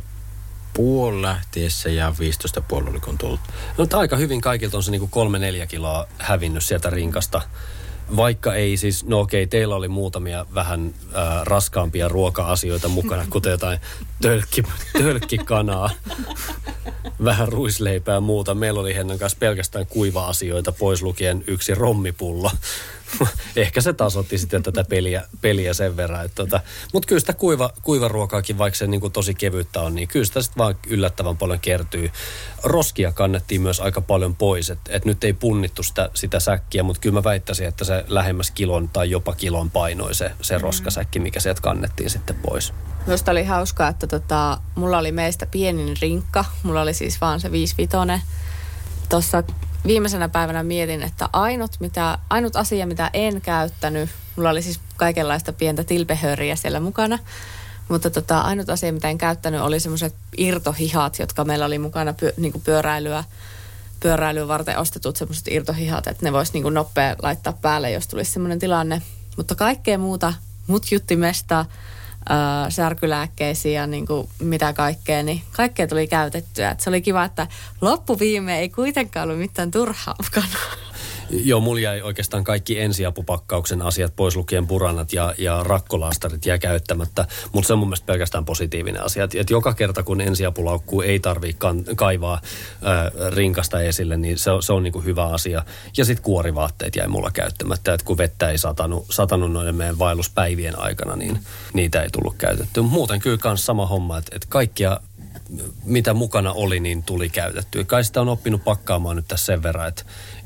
puoli 0.76 1.22
lähtiessä 1.22 1.90
ja 1.90 2.14
15 2.18 2.60
puoli 2.60 2.90
oli 2.90 3.00
kun 3.00 3.18
tullut. 3.18 3.40
No, 3.78 3.86
aika 3.98 4.16
hyvin 4.16 4.40
kaikilta 4.40 4.76
on 4.76 4.82
se 4.82 4.90
niinku 4.90 5.06
kolme 5.06 5.38
neljä 5.38 5.66
kiloa 5.66 6.06
hävinnyt 6.18 6.64
sieltä 6.64 6.90
rinkasta. 6.90 7.42
Vaikka 8.16 8.54
ei 8.54 8.76
siis, 8.76 9.04
no 9.04 9.20
okei, 9.20 9.46
teillä 9.46 9.74
oli 9.74 9.88
muutamia 9.88 10.46
vähän 10.54 10.94
äh, 11.16 11.42
raskaampia 11.44 12.08
ruoka-asioita 12.08 12.88
mukana, 12.88 13.26
kuten 13.30 13.50
jotain 13.50 13.78
tölkki, 14.22 14.62
tölkkikanaa, 14.92 15.90
vähän 17.24 17.48
ruisleipää 17.48 18.14
ja 18.14 18.20
muuta. 18.20 18.54
Meillä 18.54 18.80
oli 18.80 18.94
Hennan 18.94 19.18
kanssa 19.18 19.38
pelkästään 19.40 19.86
kuiva-asioita, 19.86 20.72
pois 20.72 21.02
lukien 21.02 21.44
yksi 21.46 21.74
rommipullo. 21.74 22.50
Ehkä 23.56 23.80
se 23.80 23.92
tasotti 23.92 24.38
sitten 24.38 24.62
tätä 24.62 24.84
peliä, 24.84 25.22
peliä 25.40 25.74
sen 25.74 25.96
verran. 25.96 26.24
Että 26.24 26.34
tota, 26.34 26.60
Mutta 26.92 27.06
kyllä 27.06 27.20
sitä 27.20 27.32
kuiva, 27.32 27.70
kuivaruokaakin, 27.82 28.58
vaikka 28.58 28.78
se 28.78 28.86
niin 28.86 29.00
kuin 29.00 29.12
tosi 29.12 29.34
kevyttä 29.34 29.80
on, 29.80 29.94
niin 29.94 30.08
kyllä 30.08 30.26
sitä 30.26 30.42
sitten 30.42 30.58
vaan 30.58 30.76
yllättävän 30.86 31.36
paljon 31.36 31.60
kertyy. 31.60 32.10
Roskia 32.62 33.12
kannettiin 33.12 33.60
myös 33.60 33.80
aika 33.80 34.00
paljon 34.00 34.36
pois. 34.36 34.70
Että 34.70 34.90
et 34.92 35.04
nyt 35.04 35.24
ei 35.24 35.32
punnittu 35.32 35.82
sitä, 35.82 36.10
sitä 36.14 36.40
säkkiä, 36.40 36.82
mutta 36.82 37.00
kyllä 37.00 37.14
mä 37.14 37.24
väittäisin, 37.24 37.66
että 37.66 37.84
se 37.84 38.04
lähemmäs 38.08 38.50
kilon 38.50 38.88
tai 38.88 39.10
jopa 39.10 39.34
kilon 39.34 39.70
painoi 39.70 40.14
se, 40.14 40.32
se 40.42 40.58
roskasäkki, 40.58 41.18
mikä 41.18 41.40
sieltä 41.40 41.60
kannettiin 41.60 42.10
sitten 42.10 42.36
pois. 42.36 42.72
Minusta 43.06 43.30
oli 43.30 43.44
hauskaa, 43.44 43.88
että 43.88 44.06
tota, 44.06 44.60
mulla 44.74 44.98
oli 44.98 45.12
meistä 45.12 45.46
pienin 45.46 45.96
rinkka. 46.02 46.44
Mulla 46.62 46.82
oli 46.82 46.94
siis 46.94 47.20
vaan 47.20 47.40
se 47.40 47.52
55. 47.52 48.26
Tuossa 49.08 49.42
viimeisenä 49.86 50.28
päivänä 50.28 50.62
mietin, 50.62 51.02
että 51.02 51.28
ainut, 51.32 51.70
mitä, 51.80 52.18
ainut 52.30 52.56
asia, 52.56 52.86
mitä 52.86 53.10
en 53.12 53.40
käyttänyt, 53.40 54.10
mulla 54.36 54.50
oli 54.50 54.62
siis 54.62 54.80
kaikenlaista 54.96 55.52
pientä 55.52 55.84
tilpehöriä 55.84 56.56
siellä 56.56 56.80
mukana, 56.80 57.18
mutta 57.88 58.10
tota, 58.10 58.40
ainut 58.40 58.70
asia, 58.70 58.92
mitä 58.92 59.08
en 59.08 59.18
käyttänyt, 59.18 59.60
oli 59.60 59.80
semmoiset 59.80 60.14
irtohihat, 60.36 61.18
jotka 61.18 61.44
meillä 61.44 61.66
oli 61.66 61.78
mukana 61.78 62.12
pyö, 62.12 62.32
niin 62.36 62.62
pyöräilyä, 62.64 63.24
pyöräilyä 64.00 64.48
varten 64.48 64.78
ostetut 64.78 65.16
semmoiset 65.16 65.48
irtohihat, 65.48 66.06
että 66.06 66.26
ne 66.26 66.32
voisi 66.32 66.52
niin 66.52 66.74
nopea 66.74 67.16
laittaa 67.22 67.52
päälle, 67.52 67.90
jos 67.90 68.06
tulisi 68.06 68.32
semmoinen 68.32 68.58
tilanne. 68.58 69.02
Mutta 69.36 69.54
kaikkea 69.54 69.98
muuta, 69.98 70.34
mut 70.66 70.92
juttimesta, 70.92 71.66
äh, 72.30 72.36
särkylääkkeisiin 72.68 73.74
ja 73.74 73.86
niin 73.86 74.06
kuin 74.06 74.28
mitä 74.38 74.72
kaikkea, 74.72 75.22
niin 75.22 75.42
kaikkea 75.52 75.86
tuli 75.86 76.06
käytettyä. 76.06 76.70
Et 76.70 76.80
se 76.80 76.90
oli 76.90 77.02
kiva, 77.02 77.24
että 77.24 77.46
loppuviime 77.80 78.58
ei 78.58 78.68
kuitenkaan 78.68 79.28
ollut 79.28 79.40
mitään 79.40 79.70
turhaa 79.70 80.14
mukana. 80.24 80.85
Joo, 81.30 81.60
mulla 81.60 81.80
jäi 81.80 82.02
oikeastaan 82.02 82.44
kaikki 82.44 82.80
ensiapupakkauksen 82.80 83.82
asiat 83.82 84.16
pois 84.16 84.36
lukien 84.36 84.66
puranat 84.66 85.12
ja, 85.12 85.34
ja 85.38 85.62
rakkolastarit 85.62 86.46
jää 86.46 86.58
käyttämättä, 86.58 87.26
mutta 87.52 87.66
se 87.66 87.72
on 87.72 87.78
mun 87.78 87.88
mielestä 87.88 88.06
pelkästään 88.06 88.44
positiivinen 88.44 89.04
asia. 89.04 89.24
Et, 89.24 89.34
et 89.34 89.50
joka 89.50 89.74
kerta 89.74 90.02
kun 90.02 90.20
ensiapulaukkuu 90.20 91.02
ei 91.02 91.20
tarvitse 91.20 91.58
kaivaa 91.96 92.40
ää, 92.82 93.10
rinkasta 93.30 93.80
esille, 93.80 94.16
niin 94.16 94.38
se, 94.38 94.50
se 94.60 94.72
on 94.72 94.82
niinku 94.82 95.00
hyvä 95.00 95.26
asia. 95.26 95.64
Ja 95.96 96.04
sitten 96.04 96.24
kuorivaatteet 96.24 96.96
jäi 96.96 97.08
mulla 97.08 97.30
käyttämättä, 97.30 97.94
että 97.94 98.06
kun 98.06 98.18
vettä 98.18 98.50
ei 98.50 98.58
satanut, 98.58 99.06
satanut 99.10 99.52
noiden 99.52 99.74
meidän 99.74 99.98
vaelluspäivien 99.98 100.78
aikana, 100.78 101.16
niin 101.16 101.40
niitä 101.72 102.02
ei 102.02 102.10
tullut 102.10 102.34
käytetty. 102.38 102.82
Muuten 102.82 103.20
kyllä 103.20 103.38
kans 103.38 103.66
sama 103.66 103.86
homma, 103.86 104.18
että, 104.18 104.36
että 104.36 104.46
kaikkia 104.50 105.00
mitä 105.84 106.14
mukana 106.14 106.52
oli, 106.52 106.80
niin 106.80 107.02
tuli 107.02 107.28
käytettyä. 107.28 107.84
Kai 107.84 108.04
sitä 108.04 108.20
on 108.20 108.28
oppinut 108.28 108.64
pakkaamaan 108.64 109.16
nyt 109.16 109.28
tässä 109.28 109.46
sen 109.46 109.62
verran, 109.62 109.88
että, 109.88 110.02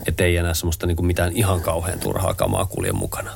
että 0.06 0.24
ei 0.24 0.36
enää 0.36 0.54
semmoista 0.54 0.86
niin 0.86 0.96
kuin 0.96 1.06
mitään 1.06 1.32
ihan 1.32 1.60
kauhean 1.60 2.00
turhaa 2.00 2.34
kamaa 2.34 2.66
kulje 2.66 2.92
mukana. 2.92 3.30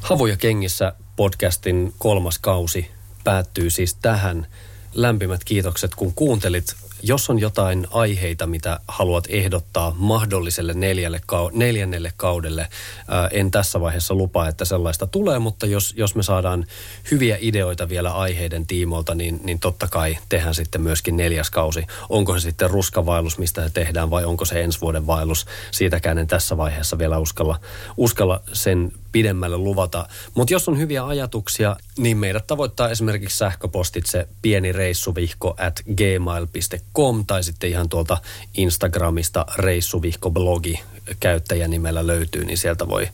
Havuja 0.00 0.36
kengissä 0.36 0.92
podcastin 1.16 1.94
kolmas 1.98 2.38
kausi 2.38 2.90
päättyy 3.24 3.70
siis 3.70 3.94
tähän. 3.94 4.46
Lämpimät 4.94 5.44
kiitokset, 5.44 5.94
kun 5.94 6.14
kuuntelit. 6.14 6.76
Jos 7.02 7.30
on 7.30 7.38
jotain 7.38 7.86
aiheita, 7.90 8.46
mitä 8.46 8.80
haluat 8.88 9.24
ehdottaa 9.28 9.94
mahdolliselle 9.98 10.74
neljälle, 10.74 11.20
neljännelle 11.52 12.12
kaudelle, 12.16 12.68
ää, 13.08 13.28
en 13.32 13.50
tässä 13.50 13.80
vaiheessa 13.80 14.14
lupaa, 14.14 14.48
että 14.48 14.64
sellaista 14.64 15.06
tulee, 15.06 15.38
mutta 15.38 15.66
jos, 15.66 15.94
jos 15.96 16.14
me 16.14 16.22
saadaan 16.22 16.66
hyviä 17.10 17.38
ideoita 17.40 17.88
vielä 17.88 18.12
aiheiden 18.12 18.66
tiimoilta, 18.66 19.14
niin, 19.14 19.40
niin 19.44 19.60
totta 19.60 19.88
kai 19.90 20.18
tehdään 20.28 20.54
sitten 20.54 20.80
myöskin 20.80 21.16
neljäs 21.16 21.50
kausi. 21.50 21.86
Onko 22.08 22.38
se 22.38 22.42
sitten 22.42 22.70
ruskavaellus, 22.70 23.38
mistä 23.38 23.62
se 23.62 23.70
tehdään, 23.70 24.10
vai 24.10 24.24
onko 24.24 24.44
se 24.44 24.62
ensi 24.62 24.80
vuoden 24.80 25.06
vaellus? 25.06 25.46
Siitäkään 25.70 26.18
en 26.18 26.26
tässä 26.26 26.56
vaiheessa 26.56 26.98
vielä 26.98 27.18
uskalla, 27.18 27.60
uskalla 27.96 28.40
sen 28.52 28.92
pidemmälle 29.12 29.56
luvata. 29.56 30.08
Mutta 30.34 30.54
jos 30.54 30.68
on 30.68 30.78
hyviä 30.78 31.06
ajatuksia, 31.06 31.76
niin 31.98 32.16
meidät 32.16 32.46
tavoittaa 32.46 32.88
esimerkiksi 32.88 33.36
sähköpostitse 33.36 34.28
pieni 34.42 34.72
reissuvihko 34.72 35.54
at 35.58 35.82
gmail.com 35.96 36.87
tai 37.26 37.44
sitten 37.44 37.70
ihan 37.70 37.88
tuolta 37.88 38.18
Instagramista 38.54 39.46
reissuvihko-blogi 39.56 40.80
käyttäjänimellä 41.20 42.06
löytyy, 42.06 42.44
niin 42.44 42.58
sieltä 42.58 42.88
voi 42.88 43.08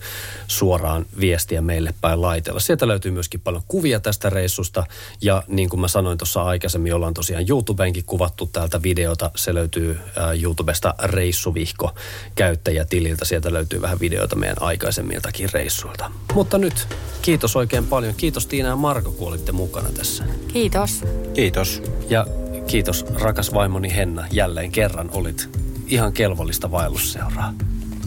suoraan 0.47 1.07
viestiä 1.21 1.61
meille 1.61 1.95
päin 2.01 2.23
laitella. 2.23 2.61
Sieltä 2.61 2.89
löytyy 2.89 3.11
myöskin 3.11 3.41
paljon 3.41 3.63
kuvia 3.69 4.01
tästä 4.01 4.31
reissusta 4.31 4.87
ja 5.21 5.43
niin 5.49 5.69
kuin 5.69 5.81
mä 5.81 5.89
sanoin 5.89 6.19
tuossa 6.19 6.43
aikaisemmin, 6.43 6.95
ollaan 6.95 7.15
tosiaan 7.15 7.45
YouTubeenkin 7.49 8.05
kuvattu 8.05 8.47
täältä 8.47 8.83
videota. 8.83 9.31
Se 9.37 9.55
löytyy 9.55 9.91
äh, 10.19 10.43
YouTubesta 10.43 10.95
reissuvihko 11.03 11.95
käyttäjätililtä. 12.35 13.25
Sieltä 13.25 13.53
löytyy 13.53 13.81
vähän 13.83 14.01
videoita 14.01 14.37
meidän 14.37 14.63
aikaisemmiltakin 14.63 15.49
reissuilta. 15.53 16.11
Mutta 16.35 16.59
nyt 16.59 16.89
kiitos 17.23 17.57
oikein 17.57 17.87
paljon. 17.87 18.15
Kiitos 18.15 18.47
Tiina 18.47 18.69
ja 18.69 18.77
Marko, 18.77 19.13
kun 19.13 19.29
olitte 19.29 19.53
mukana 19.53 19.89
tässä. 19.97 20.25
Kiitos. 20.53 21.05
Kiitos. 21.35 21.83
Ja 22.09 22.27
kiitos 22.67 23.07
rakas 23.21 23.55
vaimoni 23.55 23.97
Henna, 23.97 24.27
jälleen 24.33 24.73
kerran 24.73 25.11
olit 25.13 25.49
ihan 25.87 26.13
kelvollista 26.13 26.71
vaellusseuraa. 26.71 27.55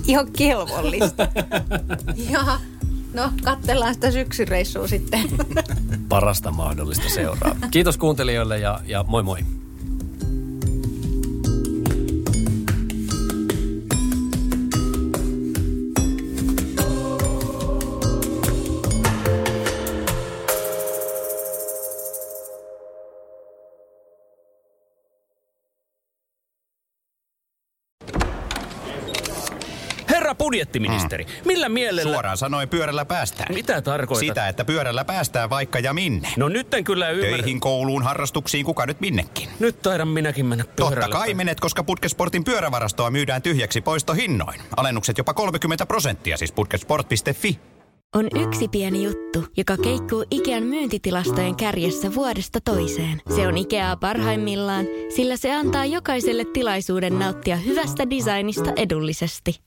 Ihan 0.07 0.31
kelvollista. 0.37 1.27
ja 2.31 2.59
no, 3.13 3.31
katsellaan 3.43 3.93
sitä 3.93 4.11
syksyreissua 4.11 4.87
sitten. 4.87 5.23
Parasta 6.09 6.51
mahdollista 6.51 7.09
seuraa. 7.09 7.55
Kiitos 7.71 7.97
kuuntelijoille 7.97 8.59
ja, 8.59 8.79
ja 8.85 9.03
moi 9.07 9.23
moi. 9.23 9.39
Herra 30.27 30.35
budjettiministeri, 30.35 31.25
millä 31.45 31.69
mielellä... 31.69 32.11
Suoraan 32.11 32.37
sanoen 32.37 32.69
pyörällä 32.69 33.05
päästään. 33.05 33.53
Mitä 33.53 33.81
tarkoitat? 33.81 34.27
Sitä, 34.27 34.47
että 34.47 34.65
pyörällä 34.65 35.05
päästään 35.05 35.49
vaikka 35.49 35.79
ja 35.79 35.93
minne. 35.93 36.29
No 36.37 36.49
nyt 36.49 36.73
en 36.73 36.83
kyllä 36.83 37.09
ymmärrä. 37.09 37.37
Töihin, 37.37 37.59
kouluun, 37.59 38.03
harrastuksiin, 38.03 38.65
kuka 38.65 38.85
nyt 38.85 38.99
minnekin. 38.99 39.49
Nyt 39.59 39.81
taidan 39.81 40.07
minäkin 40.07 40.45
mennä 40.45 40.65
pyörällä. 40.75 41.01
Totta 41.01 41.17
kai 41.17 41.33
menet, 41.33 41.59
koska 41.59 41.83
Putkesportin 41.83 42.43
pyörävarastoa 42.43 43.11
myydään 43.11 43.41
tyhjäksi 43.41 43.81
poistohinnoin. 43.81 44.61
Alennukset 44.77 45.17
jopa 45.17 45.33
30 45.33 45.85
prosenttia, 45.85 46.37
siis 46.37 46.51
putkesport.fi. 46.51 47.59
On 48.15 48.27
yksi 48.47 48.67
pieni 48.67 49.03
juttu, 49.03 49.45
joka 49.57 49.77
keikkuu 49.77 50.25
Ikean 50.31 50.63
myyntitilastojen 50.63 51.55
kärjessä 51.55 52.15
vuodesta 52.15 52.59
toiseen. 52.61 53.21
Se 53.35 53.47
on 53.47 53.57
Ikeaa 53.57 53.97
parhaimmillaan, 53.97 54.85
sillä 55.15 55.37
se 55.37 55.53
antaa 55.53 55.85
jokaiselle 55.85 56.45
tilaisuuden 56.53 57.19
nauttia 57.19 57.55
hyvästä 57.55 58.09
designista 58.09 58.71
edullisesti. 58.75 59.66